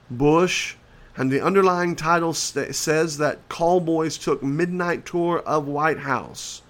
Bush, 0.09 0.75
and 1.17 1.31
the 1.31 1.41
underlying 1.41 1.95
title 1.95 2.33
st- 2.33 2.75
says 2.75 3.17
that 3.17 3.47
callboys 3.49 4.21
took 4.21 4.43
midnight 4.43 5.05
tour 5.05 5.39
of 5.39 5.67
White 5.67 5.99
House. 5.99 6.61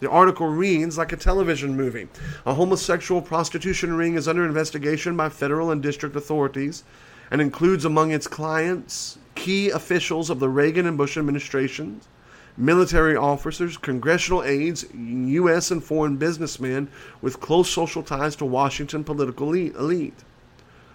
The 0.00 0.08
article 0.08 0.46
reads 0.46 0.96
like 0.96 1.12
a 1.12 1.16
television 1.16 1.76
movie. 1.76 2.08
A 2.46 2.54
homosexual 2.54 3.20
prostitution 3.20 3.96
ring 3.96 4.14
is 4.14 4.28
under 4.28 4.44
investigation 4.44 5.16
by 5.16 5.28
federal 5.28 5.72
and 5.72 5.82
district 5.82 6.14
authorities 6.14 6.84
and 7.30 7.40
includes 7.40 7.84
among 7.84 8.12
its 8.12 8.28
clients 8.28 9.18
key 9.34 9.70
officials 9.70 10.30
of 10.30 10.40
the 10.40 10.48
Reagan 10.48 10.86
and 10.86 10.96
Bush 10.96 11.16
administrations, 11.16 12.08
military 12.58 13.16
officers, 13.16 13.76
congressional 13.76 14.42
aides, 14.42 14.84
U.S. 14.92 15.70
and 15.70 15.82
foreign 15.82 16.16
businessmen 16.16 16.88
with 17.22 17.40
close 17.40 17.70
social 17.70 18.02
ties 18.02 18.34
to 18.36 18.44
Washington 18.44 19.04
political 19.04 19.52
elite. 19.52 20.24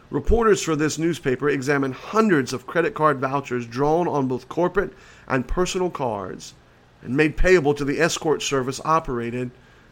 Reporters 0.10 0.62
for 0.62 0.76
this 0.76 1.00
newspaper 1.00 1.50
examined 1.50 1.96
hundreds 1.96 2.54
of 2.54 2.68
credit 2.68 2.94
card 2.94 3.20
vouchers 3.20 3.66
drawn 3.66 4.08
on 4.08 4.28
both 4.28 4.50
corporate 4.50 4.94
and 5.28 5.48
personal 5.48 5.90
cards 5.90 6.54
and 7.02 7.16
made 7.16 7.38
payable 7.38 7.74
to 7.74 7.86
the 7.86 8.00
escort 8.00 8.42
service 8.42 8.82
operated 8.84 9.50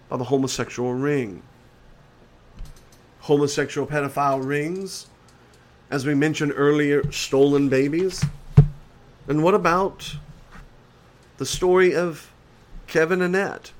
by 0.09 0.17
the 0.17 0.25
homosexual 0.25 0.93
ring. 0.93 1.41
Homosexual 3.21 3.87
pedophile 3.87 4.45
rings, 4.45 5.07
as 5.89 6.05
we 6.05 6.13
mentioned 6.13 6.53
earlier, 6.55 7.09
stolen 7.11 7.69
babies. 7.69 8.23
And 9.27 9.43
what 9.43 9.53
about 9.53 10.17
the 11.41 11.45
story 11.47 11.95
of 11.95 12.31
Kevin 12.85 13.17
Annett. 13.17 13.71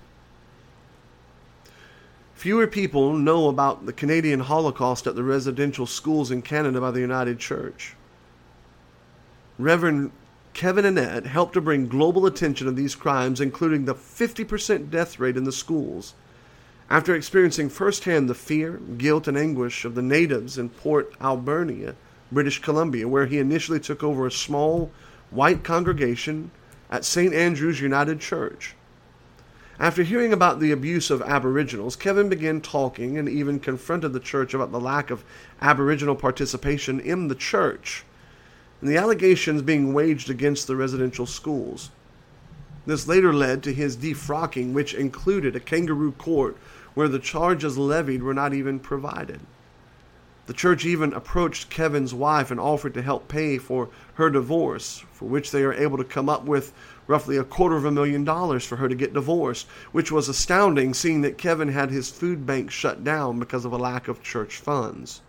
Fewer 2.34 2.66
people 2.66 3.14
know 3.14 3.50
about 3.50 3.86
the 3.86 3.94
Canadian 3.94 4.40
Holocaust 4.40 5.06
at 5.06 5.14
the 5.14 5.22
residential 5.22 5.86
schools 5.86 6.32
in 6.32 6.42
Canada 6.42 6.82
by 6.82 6.90
the 6.90 7.02
United 7.02 7.38
Church. 7.38 7.94
Reverend 9.60 10.10
Kevin 10.54 10.86
Annett 10.86 11.28
helped 11.28 11.54
to 11.54 11.62
bring 11.62 11.88
global 11.88 12.26
attention 12.26 12.66
to 12.66 12.74
these 12.74 12.96
crimes, 12.96 13.40
including 13.40 13.86
the 13.86 13.94
50% 13.94 14.90
death 14.90 15.20
rate 15.20 15.38
in 15.38 15.44
the 15.44 15.52
schools. 15.52 16.16
After 16.90 17.14
experiencing 17.14 17.70
firsthand 17.70 18.28
the 18.28 18.34
fear, 18.34 18.82
guilt, 18.98 19.28
and 19.28 19.38
anguish 19.38 19.86
of 19.86 19.94
the 19.94 20.02
natives 20.02 20.58
in 20.58 20.70
Port 20.70 21.14
Alberni, 21.22 21.94
British 22.32 22.60
Columbia, 22.60 23.08
where 23.08 23.28
he 23.28 23.38
initially 23.38 23.80
took 23.80 24.02
over 24.02 24.26
a 24.26 24.32
small 24.32 24.90
white 25.30 25.64
congregation 25.64 26.50
at 26.92 27.06
St. 27.06 27.34
Andrew's 27.34 27.80
United 27.80 28.20
Church. 28.20 28.76
After 29.80 30.04
hearing 30.04 30.34
about 30.34 30.60
the 30.60 30.72
abuse 30.72 31.10
of 31.10 31.24
Aboriginals, 31.24 31.96
Kevin 31.96 32.30
began 32.30 32.62
talking 32.62 33.18
and 33.18 33.28
even 33.28 33.60
confronted 33.60 34.14
the 34.14 34.20
church 34.20 34.54
about 34.54 34.72
the 34.72 34.80
lack 34.80 35.10
of 35.10 35.24
Aboriginal 35.62 36.16
participation 36.16 37.00
in 37.00 37.30
the 37.30 37.36
church 37.36 38.04
and 38.80 38.90
the 38.90 38.98
allegations 38.98 39.62
being 39.62 39.94
waged 39.94 40.30
against 40.30 40.68
the 40.68 40.76
residential 40.76 41.26
schools. 41.26 41.90
This 42.86 43.08
later 43.08 43.34
led 43.34 43.64
to 43.64 43.74
his 43.74 43.96
defrocking, 43.96 44.74
which 44.74 44.94
included 44.94 45.56
a 45.56 45.60
kangaroo 45.60 46.12
court 46.14 46.58
where 46.94 47.08
the 47.08 47.20
charges 47.20 47.78
levied 47.78 48.24
were 48.24 48.34
not 48.34 48.54
even 48.54 48.80
provided. 48.80 49.40
The 50.52 50.58
church 50.58 50.86
even 50.86 51.14
approached 51.14 51.70
Kevin's 51.70 52.14
wife 52.14 52.52
and 52.52 52.60
offered 52.60 52.94
to 52.96 53.02
help 53.02 53.30
pay 53.30 53.58
for 53.58 53.88
her 54.16 54.30
divorce, 54.30 55.02
for 55.14 55.30
which 55.30 55.50
they 55.50 55.64
are 55.64 55.72
able 55.72 55.98
to 55.98 56.04
come 56.04 56.28
up 56.28 56.44
with 56.44 56.74
roughly 57.08 57.38
a 57.38 57.46
quarter 57.46 57.78
of 57.78 57.86
a 57.86 57.90
million 57.92 58.26
dollars 58.26 58.66
for 58.66 58.76
her 58.76 58.90
to 58.90 58.94
get 58.94 59.14
divorced, 59.14 59.66
which 59.94 60.12
was 60.12 60.28
astounding 60.28 60.94
seeing 60.94 61.22
that 61.22 61.38
Kevin 61.38 61.70
had 61.70 61.90
his 61.90 62.10
food 62.10 62.46
bank 62.46 62.70
shut 62.70 63.02
down 63.02 63.40
because 63.40 63.64
of 63.64 63.72
a 63.72 63.78
lack 63.78 64.10
of 64.10 64.22
church 64.22 64.58
funds. 64.58 65.22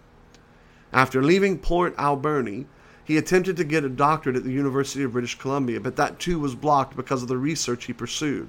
After 0.93 1.23
leaving 1.23 1.57
Port 1.57 1.95
Alberni, 1.99 2.67
he 3.05 3.17
attempted 3.17 3.57
to 3.59 3.65
get 3.65 3.85
a 3.85 3.89
doctorate 3.89 4.35
at 4.35 4.43
the 4.43 4.51
University 4.51 5.05
of 5.05 5.13
British 5.13 5.39
Columbia, 5.39 5.79
but 5.79 5.95
that 5.95 6.19
too 6.19 6.41
was 6.41 6.57
blocked 6.57 6.97
because 6.97 7.23
of 7.23 7.29
the 7.29 7.39
research 7.39 7.85
he 7.85 7.93
pursued. 7.93 8.49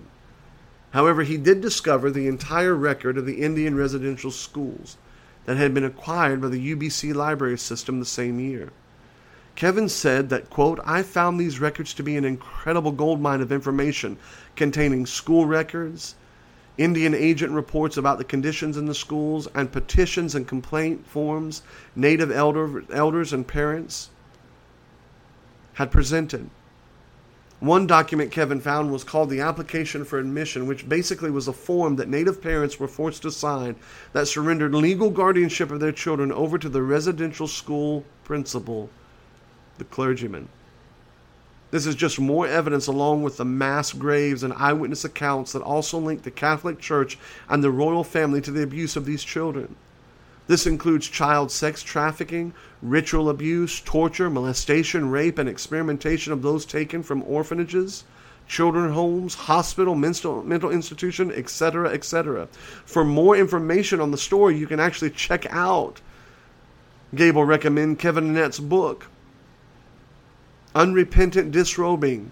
However, 0.89 1.22
he 1.22 1.38
did 1.38 1.62
discover 1.62 2.10
the 2.10 2.27
entire 2.27 2.74
record 2.74 3.20
of 3.20 3.27
the 3.27 3.44
Indian 3.44 3.75
residential 3.75 4.32
schools 4.32 4.98
that 5.45 5.57
had 5.57 5.73
been 5.73 5.83
acquired 5.83 6.41
by 6.41 6.47
the 6.47 6.75
UBC 6.75 7.13
library 7.13 7.57
system 7.57 8.00
the 8.00 8.05
same 8.05 8.39
year. 8.39 8.71
Kevin 9.55 9.88
said 9.88 10.29
that, 10.29 10.50
quote, 10.50 10.79
I 10.83 11.03
found 11.03 11.39
these 11.39 11.59
records 11.59 11.93
to 11.95 12.03
be 12.03 12.17
an 12.17 12.25
incredible 12.25 12.91
goldmine 12.91 13.41
of 13.41 13.51
information 13.51 14.17
containing 14.55 15.05
school 15.05 15.45
records, 15.45 16.15
Indian 16.77 17.13
agent 17.13 17.53
reports 17.53 17.97
about 17.97 18.17
the 18.17 18.23
conditions 18.23 18.77
in 18.77 18.88
the 18.88 18.95
schools, 18.95 19.47
and 19.53 19.71
petitions 19.71 20.33
and 20.33 20.47
complaint 20.47 21.05
forms 21.05 21.62
native 21.95 22.31
elder, 22.31 22.83
elders 22.91 23.31
and 23.31 23.47
parents 23.47 24.09
had 25.73 25.91
presented. 25.91 26.50
One 27.63 27.88
document 27.88 28.29
Kevin 28.29 28.60
found 28.60 28.91
was 28.91 29.05
called 29.05 29.29
the 29.29 29.39
Application 29.39 30.03
for 30.03 30.20
Admission, 30.20 30.68
which 30.68 30.90
basically 30.90 31.31
was 31.31 31.48
a 31.48 31.53
form 31.53 31.96
that 31.96 32.09
Native 32.09 32.42
parents 32.42 32.77
were 32.77 32.90
forced 32.90 33.22
to 33.22 33.31
sign 33.31 33.77
that 34.11 34.27
surrendered 34.27 34.75
legal 34.75 35.09
guardianship 35.09 35.72
of 35.72 35.79
their 35.79 35.94
children 35.94 36.29
over 36.33 36.57
to 36.57 36.68
the 36.68 36.81
residential 36.81 37.48
school 37.48 38.03
principal, 38.25 38.90
the 39.77 39.85
clergyman. 39.85 40.50
This 41.72 41.85
is 41.85 41.96
just 41.96 42.20
more 42.20 42.46
evidence, 42.46 42.87
along 42.87 43.24
with 43.24 43.37
the 43.37 43.46
mass 43.46 43.94
graves 43.94 44.44
and 44.44 44.53
eyewitness 44.55 45.05
accounts, 45.05 45.53
that 45.53 45.61
also 45.61 45.98
link 45.98 46.24
the 46.24 46.31
Catholic 46.31 46.81
Church 46.81 47.18
and 47.48 47.64
the 47.64 47.72
royal 47.72 48.03
family 48.03 48.42
to 48.42 48.51
the 48.51 48.64
abuse 48.64 48.98
of 48.98 49.05
these 49.05 49.24
children. 49.24 49.77
This 50.53 50.68
includes 50.68 51.07
child 51.07 51.50
sex 51.50 51.81
trafficking, 51.81 52.53
ritual 52.83 53.27
abuse, 53.27 53.79
torture, 53.79 54.29
molestation, 54.29 55.09
rape, 55.09 55.39
and 55.39 55.50
experimentation 55.50 56.31
of 56.31 56.44
those 56.44 56.63
taken 56.63 57.01
from 57.01 57.24
orphanages, 57.24 58.03
children 58.48 58.92
homes, 58.92 59.33
hospital, 59.33 59.96
mental, 59.96 60.70
institution, 60.70 61.31
etc., 61.31 61.89
etc. 61.89 62.48
For 62.85 63.03
more 63.03 63.35
information 63.35 64.00
on 64.00 64.11
the 64.11 64.18
story, 64.20 64.55
you 64.55 64.68
can 64.68 64.79
actually 64.79 65.09
check 65.09 65.48
out 65.50 66.01
Gable 67.16 67.46
recommend 67.46 67.98
Kevin 67.98 68.29
Annett's 68.29 68.59
book, 68.59 69.07
Unrepentant 70.75 71.51
Disrobing 71.51 72.29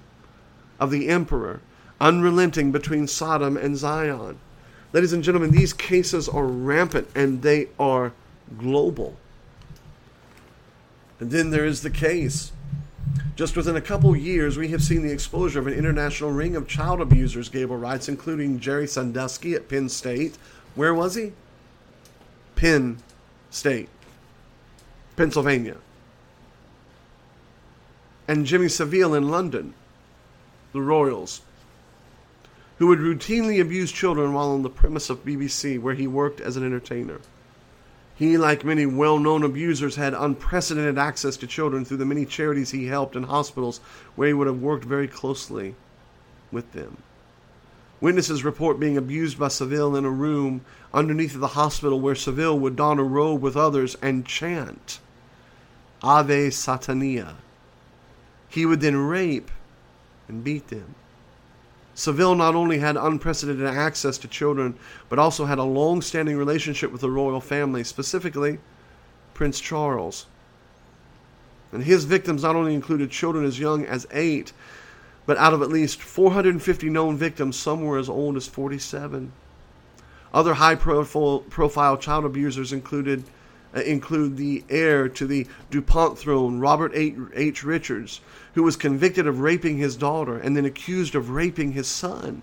of 0.79 0.91
the 0.91 1.07
Emperor, 1.09 1.59
Unrelenting 1.99 2.71
Between 2.71 3.07
Sodom 3.07 3.57
and 3.57 3.75
Zion. 3.75 4.37
Ladies 4.93 5.13
and 5.13 5.23
gentlemen, 5.23 5.51
these 5.51 5.71
cases 5.73 6.27
are 6.27 6.45
rampant 6.45 7.07
and 7.15 7.41
they 7.41 7.69
are 7.79 8.11
global. 8.57 9.15
And 11.19 11.31
then 11.31 11.49
there 11.51 11.65
is 11.65 11.81
the 11.81 11.89
case. 11.89 12.51
Just 13.35 13.55
within 13.55 13.75
a 13.75 13.81
couple 13.81 14.15
years, 14.15 14.57
we 14.57 14.67
have 14.69 14.83
seen 14.83 15.01
the 15.01 15.11
exposure 15.11 15.59
of 15.59 15.67
an 15.67 15.73
international 15.73 16.31
ring 16.31 16.55
of 16.55 16.67
child 16.67 16.99
abusers, 16.99 17.47
Gable 17.47 17.77
writes, 17.77 18.09
including 18.09 18.59
Jerry 18.59 18.87
Sandusky 18.87 19.53
at 19.53 19.69
Penn 19.69 19.87
State. 19.87 20.37
Where 20.75 20.93
was 20.93 21.15
he? 21.15 21.31
Penn 22.55 22.97
State, 23.49 23.89
Pennsylvania. 25.15 25.77
And 28.27 28.45
Jimmy 28.45 28.67
Savile 28.67 29.13
in 29.13 29.29
London, 29.29 29.73
the 30.73 30.81
Royals 30.81 31.41
who 32.81 32.87
would 32.87 32.97
routinely 32.97 33.61
abuse 33.61 33.91
children 33.91 34.33
while 34.33 34.49
on 34.49 34.63
the 34.63 34.69
premise 34.69 35.11
of 35.11 35.23
BBC, 35.23 35.79
where 35.79 35.93
he 35.93 36.07
worked 36.07 36.41
as 36.41 36.57
an 36.57 36.65
entertainer. 36.65 37.19
He, 38.15 38.39
like 38.39 38.65
many 38.65 38.87
well 38.87 39.19
known 39.19 39.43
abusers, 39.43 39.97
had 39.97 40.15
unprecedented 40.15 40.97
access 40.97 41.37
to 41.37 41.45
children 41.45 41.85
through 41.85 41.97
the 41.97 42.07
many 42.07 42.25
charities 42.25 42.71
he 42.71 42.87
helped 42.87 43.15
and 43.15 43.25
hospitals 43.25 43.81
where 44.15 44.29
he 44.29 44.33
would 44.33 44.47
have 44.47 44.63
worked 44.63 44.83
very 44.83 45.07
closely 45.07 45.75
with 46.51 46.71
them. 46.71 46.97
Witnesses 47.99 48.43
report 48.43 48.79
being 48.79 48.97
abused 48.97 49.37
by 49.37 49.49
Savile 49.49 49.95
in 49.95 50.03
a 50.03 50.09
room 50.09 50.61
underneath 50.91 51.39
the 51.39 51.49
hospital 51.49 52.01
where 52.01 52.15
Savile 52.15 52.57
would 52.57 52.75
don 52.75 52.97
a 52.97 53.03
robe 53.03 53.43
with 53.43 53.55
others 53.55 53.95
and 54.01 54.25
chant 54.25 54.97
Ave 56.01 56.47
Satania. 56.47 57.35
He 58.49 58.65
would 58.65 58.81
then 58.81 58.97
rape 58.97 59.51
and 60.27 60.43
beat 60.43 60.69
them. 60.69 60.95
Savile 62.01 62.33
not 62.33 62.55
only 62.55 62.79
had 62.79 62.97
unprecedented 62.97 63.67
access 63.67 64.17
to 64.17 64.27
children, 64.27 64.73
but 65.07 65.19
also 65.19 65.45
had 65.45 65.59
a 65.59 65.63
long 65.63 66.01
standing 66.01 66.35
relationship 66.35 66.91
with 66.91 67.01
the 67.01 67.11
royal 67.11 67.39
family, 67.39 67.83
specifically 67.83 68.57
Prince 69.35 69.59
Charles. 69.59 70.25
And 71.71 71.83
his 71.83 72.05
victims 72.05 72.41
not 72.41 72.55
only 72.55 72.73
included 72.73 73.11
children 73.11 73.45
as 73.45 73.59
young 73.59 73.85
as 73.85 74.07
eight, 74.09 74.51
but 75.27 75.37
out 75.37 75.53
of 75.53 75.61
at 75.61 75.69
least 75.69 76.01
450 76.01 76.89
known 76.89 77.17
victims, 77.17 77.55
some 77.55 77.83
were 77.83 77.99
as 77.99 78.09
old 78.09 78.35
as 78.35 78.47
47. 78.47 79.31
Other 80.33 80.55
high 80.55 80.73
profile 80.73 81.97
child 81.97 82.25
abusers 82.25 82.73
included 82.73 83.25
Uh, 83.73 83.79
include 83.81 84.35
the 84.35 84.63
heir 84.69 85.07
to 85.07 85.25
the 85.25 85.47
DuPont 85.69 86.17
throne, 86.17 86.59
Robert 86.59 86.91
H. 86.93 87.63
Richards, 87.63 88.19
who 88.53 88.63
was 88.63 88.75
convicted 88.75 89.27
of 89.27 89.39
raping 89.39 89.77
his 89.77 89.95
daughter 89.95 90.37
and 90.37 90.57
then 90.57 90.65
accused 90.65 91.15
of 91.15 91.29
raping 91.29 91.71
his 91.71 91.87
son. 91.87 92.41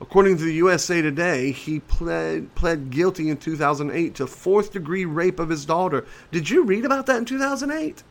According 0.00 0.38
to 0.38 0.44
the 0.44 0.54
USA 0.54 1.00
Today, 1.00 1.52
he 1.52 1.78
pled, 1.78 2.52
pled 2.56 2.90
guilty 2.90 3.30
in 3.30 3.36
2008 3.36 4.16
to 4.16 4.26
fourth 4.26 4.72
degree 4.72 5.04
rape 5.04 5.38
of 5.38 5.50
his 5.50 5.64
daughter. 5.64 6.04
Did 6.32 6.50
you 6.50 6.64
read 6.64 6.84
about 6.84 7.06
that 7.06 7.18
in 7.18 7.24
2008? 7.24 8.02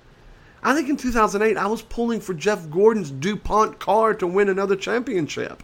I 0.64 0.74
think 0.74 0.88
in 0.88 0.96
2008 0.96 1.58
I 1.58 1.68
was 1.68 1.82
pulling 1.82 2.22
for 2.22 2.34
Jeff 2.34 2.70
Gordon's 2.70 3.12
DuPont 3.12 3.80
car 3.80 4.14
to 4.14 4.26
win 4.26 4.48
another 4.48 4.78
championship. 4.78 5.62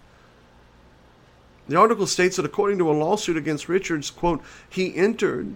The 1.69 1.77
article 1.77 2.05
states 2.05 2.35
that 2.35 2.45
according 2.45 2.79
to 2.79 2.91
a 2.91 2.93
lawsuit 2.93 3.37
against 3.37 3.69
Richards, 3.69 4.11
quote, 4.11 4.41
he 4.69 4.95
entered 4.95 5.55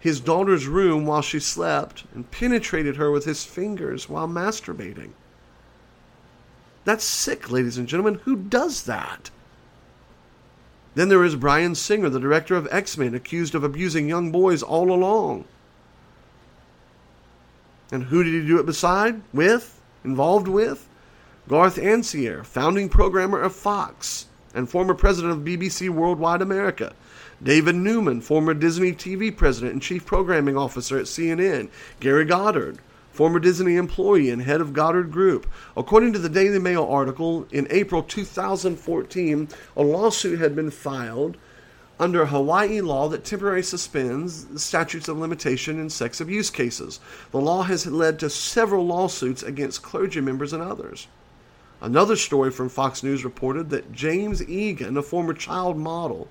his 0.00 0.18
daughter's 0.18 0.66
room 0.66 1.04
while 1.04 1.22
she 1.22 1.38
slept 1.38 2.04
and 2.14 2.30
penetrated 2.30 2.96
her 2.96 3.10
with 3.10 3.26
his 3.26 3.44
fingers 3.44 4.08
while 4.08 4.26
masturbating. 4.26 5.10
That's 6.84 7.04
sick, 7.04 7.50
ladies 7.50 7.76
and 7.76 7.86
gentlemen. 7.86 8.20
Who 8.24 8.36
does 8.36 8.84
that? 8.84 9.30
Then 10.94 11.10
there 11.10 11.22
is 11.22 11.36
Bryan 11.36 11.74
Singer, 11.74 12.08
the 12.08 12.18
director 12.18 12.56
of 12.56 12.66
X 12.70 12.96
Men, 12.96 13.14
accused 13.14 13.54
of 13.54 13.62
abusing 13.62 14.08
young 14.08 14.32
boys 14.32 14.62
all 14.62 14.90
along. 14.90 15.44
And 17.92 18.04
who 18.04 18.24
did 18.24 18.32
he 18.32 18.46
do 18.46 18.58
it 18.58 18.66
beside? 18.66 19.20
With? 19.32 19.80
Involved 20.04 20.48
with? 20.48 20.88
Garth 21.48 21.76
Ancier, 21.76 22.44
founding 22.44 22.88
programmer 22.88 23.40
of 23.40 23.54
Fox 23.54 24.26
and 24.54 24.68
former 24.70 24.94
president 24.94 25.32
of 25.32 25.44
BBC 25.44 25.90
Worldwide 25.90 26.42
America. 26.42 26.92
David 27.42 27.74
Neuman, 27.74 28.22
former 28.22 28.52
Disney 28.52 28.92
TV 28.92 29.34
president 29.34 29.72
and 29.72 29.80
chief 29.80 30.04
programming 30.04 30.58
officer 30.58 30.98
at 30.98 31.06
CNN. 31.06 31.70
Gary 31.98 32.26
Goddard, 32.26 32.80
former 33.12 33.38
Disney 33.38 33.76
employee 33.76 34.28
and 34.28 34.42
head 34.42 34.60
of 34.60 34.74
Goddard 34.74 35.10
Group. 35.10 35.46
According 35.74 36.12
to 36.12 36.18
the 36.18 36.28
Daily 36.28 36.58
Mail 36.58 36.84
article, 36.84 37.46
in 37.50 37.66
April 37.70 38.02
2014, 38.02 39.48
a 39.74 39.82
lawsuit 39.82 40.38
had 40.38 40.54
been 40.54 40.70
filed 40.70 41.38
under 41.98 42.26
Hawaii 42.26 42.82
law 42.82 43.08
that 43.08 43.24
temporarily 43.24 43.62
suspends 43.62 44.44
the 44.44 44.58
statutes 44.58 45.08
of 45.08 45.16
limitation 45.16 45.80
in 45.80 45.88
sex 45.88 46.20
abuse 46.20 46.50
cases. 46.50 47.00
The 47.30 47.40
law 47.40 47.62
has 47.62 47.86
led 47.86 48.18
to 48.18 48.28
several 48.28 48.86
lawsuits 48.86 49.42
against 49.42 49.82
clergy 49.82 50.20
members 50.20 50.52
and 50.52 50.62
others. 50.62 51.06
Another 51.80 52.16
story 52.16 52.50
from 52.50 52.68
Fox 52.68 53.02
News 53.02 53.24
reported 53.24 53.70
that 53.70 53.92
James 53.92 54.46
Egan, 54.46 54.98
a 54.98 55.02
former 55.02 55.32
child 55.32 55.78
model, 55.78 56.28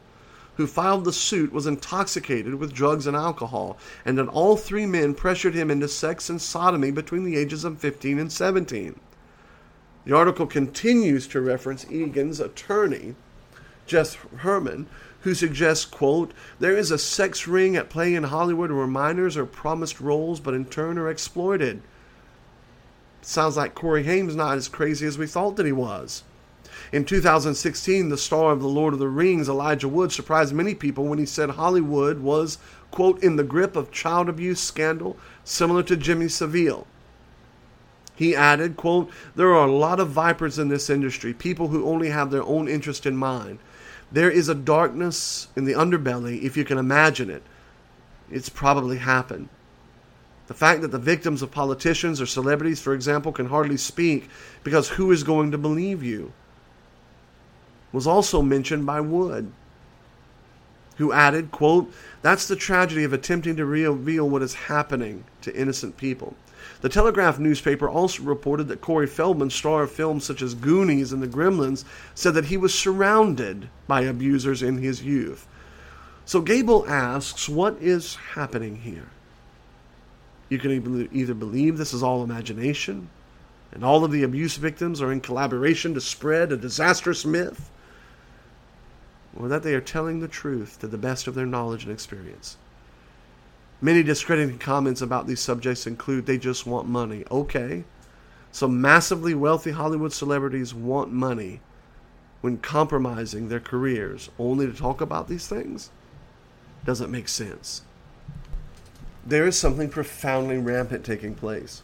who 0.60 0.68
filed 0.68 1.06
the 1.06 1.14
suit 1.14 1.54
was 1.54 1.66
intoxicated 1.66 2.54
with 2.56 2.74
drugs 2.74 3.08
and 3.08 3.16
alcohol, 3.16 3.78
and 4.04 4.18
that 4.18 4.28
all 4.28 4.58
three 4.58 4.86
men 4.86 5.16
pressured 5.16 5.54
him 5.54 5.72
into 5.72 5.88
sex 5.88 6.30
and 6.30 6.42
sodomy 6.42 6.92
between 6.92 7.24
the 7.24 7.38
ages 7.38 7.64
of 7.64 7.80
15 7.80 8.20
and 8.20 8.30
17. 8.30 9.00
The 10.04 10.14
article 10.14 10.46
continues 10.46 11.28
to 11.28 11.40
reference 11.40 11.90
Egan's 11.90 12.42
attorney, 12.42 13.16
Jess 13.88 14.16
Herman, 14.40 14.88
who 15.22 15.34
suggests, 15.34 15.86
quote, 15.86 16.34
there 16.60 16.76
is 16.76 16.92
a 16.92 16.98
sex 16.98 17.48
ring 17.48 17.78
at 17.78 17.90
play 17.90 18.14
in 18.14 18.24
Hollywood 18.24 18.70
where 18.70 18.86
minors 18.86 19.38
are 19.38 19.46
promised 19.46 20.02
roles 20.02 20.42
but 20.42 20.54
in 20.54 20.66
turn 20.66 20.98
are 20.98 21.10
exploited. 21.10 21.82
Sounds 23.22 23.56
like 23.56 23.76
Corey 23.76 24.04
Haim's 24.04 24.36
not 24.36 24.58
as 24.58 24.68
crazy 24.68 25.08
as 25.08 25.18
we 25.18 25.26
thought 25.26 25.56
that 25.56 25.66
he 25.66 25.72
was. 25.72 26.24
In 26.92 27.06
2016, 27.06 28.10
the 28.10 28.18
star 28.18 28.52
of 28.52 28.62
The 28.62 28.68
Lord 28.68 28.94
of 28.94 29.00
the 29.00 29.08
Rings, 29.08 29.50
Elijah 29.50 29.88
Wood, 29.88 30.12
surprised 30.12 30.54
many 30.54 30.74
people 30.74 31.06
when 31.06 31.20
he 31.20 31.26
said 31.26 31.52
Hollywood 31.52 32.20
was, 32.20 32.58
quote, 32.92 33.22
in 33.24 33.36
the 33.36 33.44
grip 33.44 33.76
of 33.76 33.92
child 33.92 34.30
abuse 34.30 34.60
scandal 34.60 35.18
similar 35.44 35.84
to 35.84 35.96
Jimmy 35.96 36.28
Savile. 36.28 36.88
He 38.16 38.36
added, 38.36 38.76
quote, 38.76 39.10
There 39.36 39.54
are 39.54 39.68
a 39.68 39.72
lot 39.72 40.00
of 40.00 40.10
vipers 40.10 40.60
in 40.60 40.68
this 40.68 40.90
industry, 40.90 41.34
people 41.34 41.70
who 41.70 41.86
only 41.86 42.10
have 42.10 42.32
their 42.32 42.44
own 42.44 42.68
interest 42.68 43.06
in 43.06 43.16
mind. 43.16 43.60
There 44.12 44.30
is 44.30 44.50
a 44.50 44.56
darkness 44.56 45.48
in 45.56 45.66
the 45.66 45.74
underbelly, 45.74 46.42
if 46.42 46.58
you 46.58 46.66
can 46.66 46.78
imagine 46.78 47.30
it. 47.30 47.44
It's 48.32 48.50
probably 48.50 48.98
happened. 48.98 49.50
The 50.48 50.54
fact 50.56 50.82
that 50.82 50.92
the 50.92 50.98
victims 50.98 51.44
of 51.44 51.52
politicians 51.52 52.20
or 52.20 52.26
celebrities, 52.26 52.82
for 52.82 52.96
example, 52.96 53.32
can 53.32 53.46
hardly 53.46 53.78
speak 53.78 54.30
because 54.64 54.90
who 54.90 55.12
is 55.12 55.24
going 55.24 55.52
to 55.52 55.58
believe 55.60 56.02
you? 56.02 56.34
Was 57.92 58.08
also 58.08 58.42
mentioned 58.42 58.86
by 58.86 59.02
Wood, 59.02 59.52
who 60.98 61.12
added, 61.12 61.52
quote, 61.52 61.92
That's 62.22 62.48
the 62.48 62.56
tragedy 62.56 63.04
of 63.04 63.14
attempting 63.14 63.56
to 63.56 63.66
reveal 63.66 64.30
what 64.30 64.42
is 64.42 64.54
happening 64.54 65.24
to 65.42 65.56
innocent 65.56 65.98
people. 65.98 66.36
The 66.82 66.90
Telegraph 66.90 67.40
newspaper 67.40 67.90
also 67.90 68.24
reported 68.24 68.68
that 68.68 68.82
Corey 68.82 69.08
Feldman, 69.08 69.50
star 69.50 69.84
of 69.84 69.92
films 69.92 70.24
such 70.24 70.42
as 70.42 70.54
Goonies 70.54 71.12
and 71.12 71.22
The 71.22 71.28
Gremlins, 71.28 71.84
said 72.16 72.34
that 72.36 72.46
he 72.46 72.58
was 72.58 72.74
surrounded 72.74 73.70
by 73.88 74.02
abusers 74.02 74.62
in 74.62 74.78
his 74.78 75.04
youth. 75.04 75.48
So 76.26 76.42
Gable 76.42 76.88
asks, 76.88 77.50
What 77.50 77.78
is 77.82 78.16
happening 78.16 78.78
here? 78.78 79.08
You 80.50 80.58
can 80.58 81.10
either 81.12 81.34
believe 81.34 81.78
this 81.78 81.94
is 81.94 82.04
all 82.04 82.24
imagination, 82.24 83.10
and 83.72 83.84
all 83.84 84.04
of 84.04 84.12
the 84.12 84.24
abuse 84.24 84.58
victims 84.58 85.02
are 85.02 85.12
in 85.12 85.22
collaboration 85.22 85.94
to 85.94 86.02
spread 86.02 86.52
a 86.52 86.58
disastrous 86.58 87.26
myth, 87.26 87.70
or 89.36 89.48
that 89.48 89.64
they 89.64 89.74
are 89.74 89.82
telling 89.82 90.20
the 90.20 90.28
truth 90.28 90.80
to 90.80 90.88
the 90.88 90.98
best 90.98 91.28
of 91.28 91.36
their 91.36 91.46
knowledge 91.46 91.84
and 91.84 91.94
experience. 91.94 92.58
Many 93.82 94.04
discrediting 94.04 94.58
comments 94.58 95.02
about 95.02 95.28
these 95.28 95.40
subjects 95.40 95.88
include 95.88 96.26
they 96.26 96.38
just 96.38 96.66
want 96.66 96.88
money. 96.88 97.24
Okay, 97.32 97.86
so 98.52 98.68
massively 98.68 99.34
wealthy 99.34 99.72
Hollywood 99.72 100.12
celebrities 100.12 100.74
want 100.74 101.12
money 101.12 101.62
when 102.42 102.58
compromising 102.58 103.48
their 103.48 103.60
careers 103.60 104.30
only 104.40 104.66
to 104.66 104.74
talk 104.74 105.02
about 105.02 105.28
these 105.28 105.48
things? 105.48 105.92
Doesn't 106.86 107.12
make 107.12 107.28
sense. 107.28 107.84
There 109.26 109.46
is 109.46 109.58
something 109.58 109.90
profoundly 109.90 110.58
rampant 110.58 111.06
taking 111.06 111.36
place. 111.36 111.84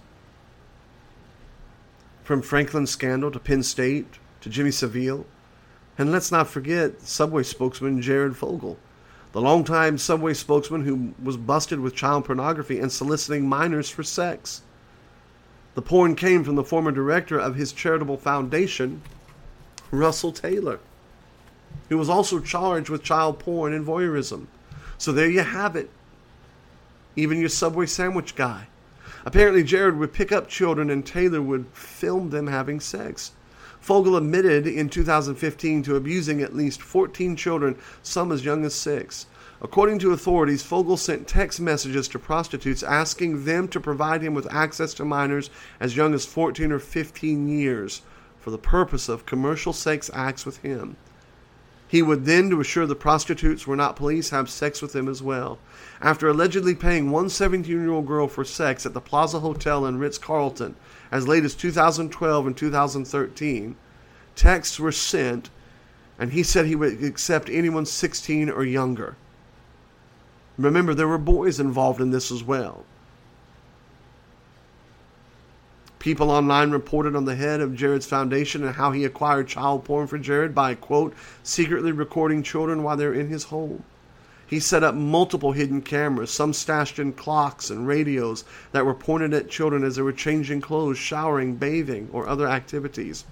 From 2.23 2.41
Franklin 2.41 2.87
scandal 2.87 3.29
to 3.31 3.39
Penn 3.39 3.61
State 3.61 4.07
to 4.41 4.49
Jimmy 4.49 4.71
Savile, 4.71 5.25
and 5.97 6.11
let's 6.11 6.31
not 6.31 6.47
forget 6.47 7.01
Subway 7.01 7.43
spokesman 7.43 8.01
Jared 8.01 8.35
Fogle, 8.35 8.77
the 9.31 9.41
longtime 9.41 9.97
Subway 9.97 10.33
spokesman 10.33 10.83
who 10.83 11.13
was 11.21 11.37
busted 11.37 11.79
with 11.79 11.95
child 11.95 12.25
pornography 12.25 12.79
and 12.79 12.91
soliciting 12.91 13.47
minors 13.47 13.89
for 13.89 14.03
sex. 14.03 14.61
The 15.75 15.81
porn 15.81 16.15
came 16.15 16.43
from 16.43 16.55
the 16.55 16.63
former 16.63 16.91
director 16.91 17.37
of 17.37 17.55
his 17.55 17.73
charitable 17.73 18.17
foundation, 18.17 19.01
Russell 19.91 20.31
Taylor, 20.31 20.79
who 21.89 21.97
was 21.97 22.09
also 22.09 22.39
charged 22.39 22.89
with 22.89 23.03
child 23.03 23.39
porn 23.39 23.73
and 23.73 23.85
voyeurism. 23.85 24.47
So 24.97 25.11
there 25.11 25.29
you 25.29 25.41
have 25.41 25.75
it. 25.75 25.89
Even 27.15 27.39
your 27.39 27.49
Subway 27.49 27.85
sandwich 27.85 28.35
guy. 28.35 28.67
Apparently, 29.25 29.63
Jared 29.63 29.97
would 29.97 30.13
pick 30.13 30.31
up 30.31 30.47
children 30.47 30.89
and 30.89 31.05
Taylor 31.05 31.41
would 31.41 31.67
film 31.67 32.29
them 32.29 32.47
having 32.47 32.79
sex. 32.79 33.31
Fogle 33.85 34.17
admitted 34.17 34.65
in 34.65 34.89
2015 34.89 35.83
to 35.83 35.95
abusing 35.95 36.41
at 36.41 36.55
least 36.55 36.81
14 36.81 37.35
children, 37.35 37.77
some 38.01 38.31
as 38.31 38.43
young 38.43 38.65
as 38.65 38.73
six. 38.73 39.27
According 39.61 39.99
to 39.99 40.11
authorities, 40.11 40.63
Fogle 40.63 40.97
sent 40.97 41.27
text 41.27 41.61
messages 41.61 42.07
to 42.07 42.17
prostitutes 42.17 42.81
asking 42.81 43.45
them 43.45 43.67
to 43.67 43.79
provide 43.79 44.23
him 44.23 44.33
with 44.33 44.51
access 44.51 44.95
to 44.95 45.05
minors 45.05 45.51
as 45.79 45.95
young 45.95 46.15
as 46.15 46.25
14 46.25 46.71
or 46.71 46.79
15 46.79 47.47
years 47.47 48.01
for 48.39 48.49
the 48.49 48.57
purpose 48.57 49.07
of 49.07 49.27
commercial 49.27 49.71
sex 49.71 50.09
acts 50.15 50.47
with 50.47 50.57
him. 50.63 50.97
He 51.87 52.01
would 52.01 52.25
then, 52.25 52.49
to 52.49 52.59
assure 52.59 52.87
the 52.87 52.95
prostitutes 52.95 53.67
were 53.67 53.75
not 53.75 53.95
police, 53.95 54.31
have 54.31 54.49
sex 54.49 54.81
with 54.81 54.93
them 54.93 55.07
as 55.07 55.21
well. 55.21 55.59
After 56.01 56.27
allegedly 56.27 56.73
paying 56.73 57.11
one 57.11 57.29
17 57.29 57.71
year 57.71 57.91
old 57.91 58.07
girl 58.07 58.27
for 58.27 58.43
sex 58.43 58.85
at 58.85 58.93
the 58.93 59.01
Plaza 59.01 59.39
Hotel 59.39 59.85
in 59.85 59.99
Ritz 59.99 60.17
Carlton 60.17 60.75
as 61.11 61.27
late 61.27 61.45
as 61.45 61.53
2012 61.53 62.47
and 62.47 62.57
2013, 62.57 63.75
texts 64.35 64.79
were 64.79 64.91
sent, 64.91 65.49
and 66.17 66.31
he 66.31 66.43
said 66.43 66.65
he 66.65 66.75
would 66.75 67.03
accept 67.03 67.49
anyone 67.49 67.85
16 67.85 68.49
or 68.49 68.63
younger. 68.63 69.15
Remember, 70.57 70.93
there 70.93 71.07
were 71.07 71.17
boys 71.17 71.59
involved 71.59 72.01
in 72.01 72.11
this 72.11 72.31
as 72.31 72.43
well. 72.43 72.83
People 76.05 76.29
online 76.29 76.69
reported 76.69 77.15
on 77.15 77.25
the 77.25 77.33
head 77.33 77.61
of 77.61 77.73
Jared's 77.73 78.05
foundation 78.05 78.63
and 78.63 78.75
how 78.75 78.91
he 78.91 79.05
acquired 79.05 79.47
child 79.47 79.85
porn 79.85 80.05
for 80.05 80.19
Jared 80.19 80.53
by, 80.53 80.75
quote, 80.75 81.15
secretly 81.41 81.91
recording 81.91 82.43
children 82.43 82.83
while 82.83 82.95
they're 82.95 83.11
in 83.11 83.27
his 83.27 83.45
home. 83.45 83.83
He 84.45 84.59
set 84.59 84.83
up 84.83 84.93
multiple 84.93 85.53
hidden 85.53 85.81
cameras, 85.81 86.29
some 86.29 86.53
stashed 86.53 86.99
in 86.99 87.13
clocks 87.13 87.71
and 87.71 87.87
radios 87.87 88.43
that 88.71 88.85
were 88.85 88.93
pointed 88.93 89.33
at 89.33 89.49
children 89.49 89.83
as 89.83 89.95
they 89.95 90.03
were 90.03 90.13
changing 90.13 90.61
clothes, 90.61 90.99
showering, 90.99 91.55
bathing, 91.55 92.09
or 92.13 92.27
other 92.27 92.47
activities. 92.47 93.25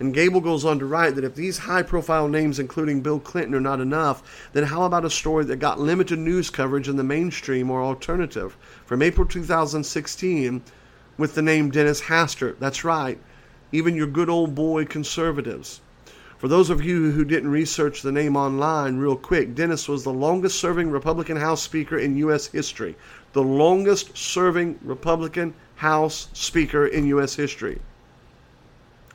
And 0.00 0.12
Gable 0.12 0.40
goes 0.40 0.64
on 0.64 0.80
to 0.80 0.86
write 0.86 1.14
that 1.14 1.22
if 1.22 1.36
these 1.36 1.58
high 1.58 1.84
profile 1.84 2.26
names, 2.26 2.58
including 2.58 3.02
Bill 3.02 3.20
Clinton, 3.20 3.54
are 3.54 3.60
not 3.60 3.78
enough, 3.78 4.48
then 4.52 4.64
how 4.64 4.82
about 4.82 5.04
a 5.04 5.10
story 5.10 5.44
that 5.44 5.58
got 5.58 5.78
limited 5.78 6.18
news 6.18 6.50
coverage 6.50 6.88
in 6.88 6.96
the 6.96 7.04
mainstream 7.04 7.70
or 7.70 7.84
alternative? 7.84 8.56
From 8.84 9.00
April 9.00 9.28
2016, 9.28 10.60
with 11.20 11.34
the 11.34 11.42
name 11.42 11.70
Dennis 11.70 12.00
Hastert. 12.00 12.58
That's 12.58 12.82
right, 12.82 13.20
even 13.72 13.94
your 13.94 14.06
good 14.06 14.30
old 14.30 14.54
boy 14.54 14.86
conservatives. 14.86 15.82
For 16.38 16.48
those 16.48 16.70
of 16.70 16.82
you 16.82 17.10
who 17.10 17.26
didn't 17.26 17.50
research 17.50 18.00
the 18.00 18.10
name 18.10 18.34
online, 18.34 18.96
real 18.96 19.16
quick, 19.16 19.54
Dennis 19.54 19.86
was 19.86 20.02
the 20.02 20.12
longest 20.14 20.58
serving 20.58 20.90
Republican 20.90 21.36
House 21.36 21.60
Speaker 21.60 21.98
in 21.98 22.16
U.S. 22.16 22.46
history. 22.46 22.96
The 23.34 23.42
longest 23.42 24.16
serving 24.16 24.78
Republican 24.82 25.52
House 25.76 26.28
Speaker 26.32 26.86
in 26.86 27.06
U.S. 27.08 27.34
history. 27.34 27.78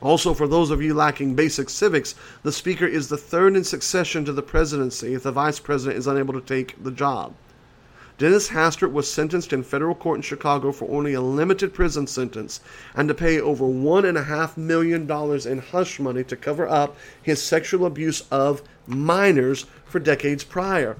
Also, 0.00 0.32
for 0.32 0.46
those 0.46 0.70
of 0.70 0.80
you 0.80 0.94
lacking 0.94 1.34
basic 1.34 1.68
civics, 1.68 2.14
the 2.44 2.52
Speaker 2.52 2.86
is 2.86 3.08
the 3.08 3.16
third 3.16 3.56
in 3.56 3.64
succession 3.64 4.24
to 4.24 4.32
the 4.32 4.42
presidency 4.42 5.14
if 5.14 5.24
the 5.24 5.32
Vice 5.32 5.58
President 5.58 5.98
is 5.98 6.06
unable 6.06 6.34
to 6.34 6.40
take 6.40 6.80
the 6.84 6.92
job. 6.92 7.34
Dennis 8.18 8.48
Hastert 8.48 8.92
was 8.92 9.12
sentenced 9.12 9.52
in 9.52 9.62
federal 9.62 9.94
court 9.94 10.16
in 10.16 10.22
Chicago 10.22 10.72
for 10.72 10.90
only 10.90 11.12
a 11.12 11.20
limited 11.20 11.74
prison 11.74 12.06
sentence 12.06 12.60
and 12.94 13.08
to 13.08 13.14
pay 13.14 13.38
over 13.38 13.66
$1.5 13.66 14.56
million 14.56 15.02
in 15.46 15.58
hush 15.58 16.00
money 16.00 16.24
to 16.24 16.34
cover 16.34 16.66
up 16.66 16.96
his 17.22 17.42
sexual 17.42 17.84
abuse 17.84 18.22
of 18.30 18.62
minors 18.86 19.66
for 19.84 19.98
decades 19.98 20.44
prior. 20.44 20.96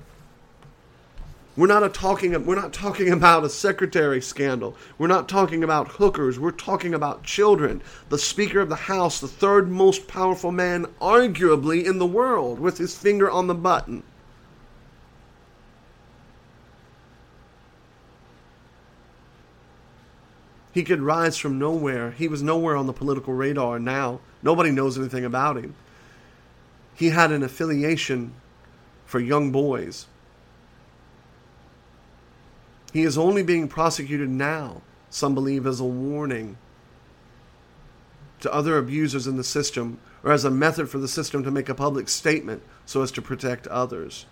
We're 1.57 1.69
not 1.69 1.95
talking 1.95 2.45
we're 2.45 2.55
not 2.55 2.75
talking 2.75 3.11
about 3.11 3.45
a 3.45 3.49
secretary 3.49 4.21
scandal. 4.21 4.77
We're 4.99 5.07
not 5.07 5.27
talking 5.27 5.65
about 5.65 5.89
hookers. 5.89 6.39
We're 6.39 6.51
talking 6.51 6.93
about 6.93 7.23
children. 7.23 7.81
The 8.11 8.19
speaker 8.19 8.61
of 8.61 8.69
the 8.69 8.77
house, 8.77 9.21
the 9.21 9.27
third 9.27 9.71
most 9.71 10.07
powerful 10.07 10.53
man 10.53 10.85
arguably 11.01 11.87
in 11.87 11.97
the 11.99 12.05
world 12.05 12.61
with 12.61 12.77
his 12.77 12.95
finger 12.95 13.31
on 13.31 13.47
the 13.47 13.55
button. 13.55 14.03
He 20.77 20.85
could 20.85 21.01
rise 21.01 21.39
from 21.39 21.59
nowhere. 21.59 22.11
He 22.11 22.29
was 22.29 22.43
nowhere 22.43 22.77
on 22.77 22.87
the 22.87 22.93
political 22.93 23.33
radar 23.33 23.79
now. 23.79 24.21
Nobody 24.43 24.71
knows 24.71 24.99
anything 24.99 25.25
about 25.25 25.57
him. 25.57 25.75
He 26.95 27.09
had 27.09 27.33
an 27.33 27.43
affiliation 27.43 28.35
for 29.07 29.19
young 29.19 29.51
boys. 29.51 30.07
He 32.93 33.05
is 33.05 33.17
only 33.17 33.43
being 33.43 33.69
prosecuted 33.69 34.29
now, 34.29 34.83
some 35.09 35.35
believe, 35.35 35.67
as 35.67 35.81
a 35.81 35.85
warning 35.85 36.59
to 38.41 38.53
other 38.53 38.77
abusers 38.77 39.27
in 39.27 39.39
the 39.39 39.45
system 39.45 39.99
or 40.23 40.31
as 40.31 40.45
a 40.45 40.51
method 40.51 40.91
for 40.91 40.99
the 40.99 41.09
system 41.09 41.43
to 41.43 41.51
make 41.51 41.71
a 41.71 41.75
public 41.75 42.07
statement 42.11 42.63
so 42.85 43.01
as 43.01 43.11
to 43.13 43.23
protect 43.23 43.67
others. 43.69 44.27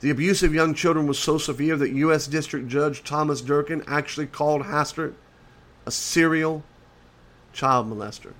The 0.00 0.10
abuse 0.10 0.42
of 0.42 0.52
young 0.52 0.74
children 0.74 1.06
was 1.06 1.20
so 1.20 1.38
severe 1.38 1.76
that 1.76 1.90
U.S. 1.90 2.26
District 2.26 2.66
Judge 2.66 3.04
Thomas 3.04 3.40
Durkin 3.40 3.84
actually 3.86 4.26
called 4.26 4.62
Hastert 4.62 5.14
a 5.88 5.90
serial 5.90 6.62
child 7.54 7.90
molester. 7.90 8.34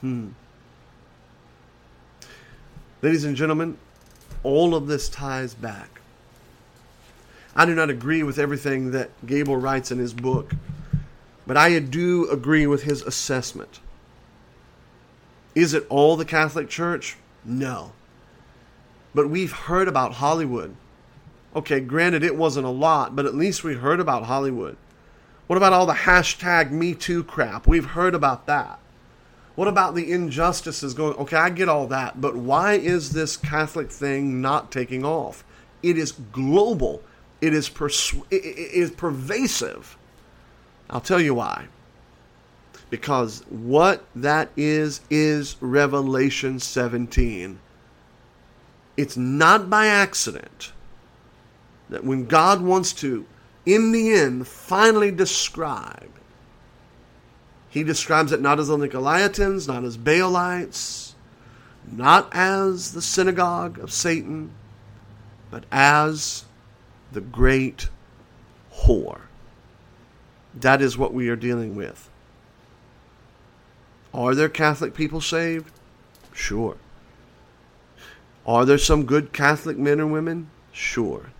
Hmm. 0.00 0.28
Ladies 3.02 3.24
and 3.24 3.36
gentlemen, 3.36 3.76
all 4.42 4.74
of 4.74 4.86
this 4.86 5.10
ties 5.10 5.52
back. 5.52 6.00
I 7.54 7.66
do 7.66 7.74
not 7.74 7.90
agree 7.90 8.22
with 8.22 8.38
everything 8.38 8.92
that 8.92 9.10
Gable 9.26 9.58
writes 9.58 9.90
in 9.90 9.98
his 9.98 10.14
book, 10.14 10.54
but 11.46 11.58
I 11.58 11.78
do 11.80 12.30
agree 12.30 12.66
with 12.66 12.84
his 12.84 13.02
assessment. 13.02 13.80
Is 15.54 15.74
it 15.74 15.86
all 15.90 16.16
the 16.16 16.24
Catholic 16.24 16.70
Church? 16.70 17.18
No. 17.44 17.92
But 19.14 19.28
we've 19.28 19.52
heard 19.52 19.86
about 19.86 20.14
Hollywood. 20.14 20.74
Okay, 21.54 21.80
granted, 21.80 22.22
it 22.24 22.36
wasn't 22.36 22.66
a 22.66 22.70
lot, 22.70 23.14
but 23.14 23.26
at 23.26 23.34
least 23.34 23.62
we 23.62 23.74
heard 23.74 24.00
about 24.00 24.24
Hollywood. 24.24 24.78
What 25.46 25.56
about 25.56 25.72
all 25.72 25.86
the 25.86 25.92
hashtag 25.92 26.70
Me 26.70 26.94
Too 26.94 27.22
crap? 27.22 27.66
We've 27.66 27.84
heard 27.84 28.14
about 28.14 28.46
that. 28.46 28.78
What 29.54 29.68
about 29.68 29.94
the 29.94 30.10
injustices 30.10 30.94
going? 30.94 31.14
Okay, 31.14 31.36
I 31.36 31.50
get 31.50 31.68
all 31.68 31.86
that, 31.88 32.20
but 32.20 32.34
why 32.34 32.74
is 32.74 33.10
this 33.10 33.36
Catholic 33.36 33.90
thing 33.90 34.40
not 34.40 34.72
taking 34.72 35.04
off? 35.04 35.44
It 35.82 35.96
is 35.96 36.12
global. 36.12 37.02
It 37.40 37.54
is 37.54 37.68
persu- 37.68 38.24
it 38.30 38.44
is 38.44 38.90
pervasive. 38.90 39.96
I'll 40.90 41.00
tell 41.00 41.20
you 41.20 41.34
why. 41.34 41.66
Because 42.90 43.44
what 43.48 44.04
that 44.14 44.50
is 44.56 45.02
is 45.10 45.56
Revelation 45.60 46.58
17. 46.58 47.58
It's 48.96 49.16
not 49.16 49.68
by 49.68 49.86
accident 49.86 50.72
that 51.90 52.04
when 52.04 52.26
God 52.26 52.60
wants 52.60 52.92
to 52.94 53.26
in 53.66 53.92
the 53.92 54.12
end, 54.12 54.46
finally 54.46 55.10
describe. 55.10 56.10
He 57.70 57.82
describes 57.82 58.30
it 58.32 58.40
not 58.40 58.60
as 58.60 58.68
the 58.68 58.76
Nicolaitans, 58.76 59.66
not 59.66 59.84
as 59.84 59.98
Baalites, 59.98 61.14
not 61.90 62.28
as 62.32 62.92
the 62.92 63.02
synagogue 63.02 63.78
of 63.78 63.92
Satan, 63.92 64.52
but 65.50 65.64
as 65.72 66.44
the 67.12 67.20
great 67.20 67.88
whore. 68.72 69.22
That 70.54 70.80
is 70.80 70.96
what 70.96 71.12
we 71.12 71.28
are 71.28 71.36
dealing 71.36 71.74
with. 71.74 72.08
Are 74.12 74.34
there 74.34 74.48
Catholic 74.48 74.94
people 74.94 75.20
saved? 75.20 75.72
Sure. 76.32 76.76
Are 78.46 78.64
there 78.64 78.78
some 78.78 79.04
good 79.04 79.32
Catholic 79.32 79.78
men 79.78 79.98
and 79.98 80.12
women? 80.12 80.50
Sure. 80.70 81.30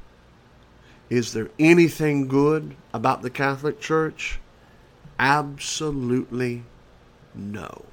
Is 1.14 1.33
there 1.33 1.48
anything 1.61 2.27
good 2.27 2.74
about 2.92 3.22
the 3.22 3.31
Catholic 3.31 3.79
Church? 3.79 4.40
Absolutely 5.16 6.64
no. 7.37 7.85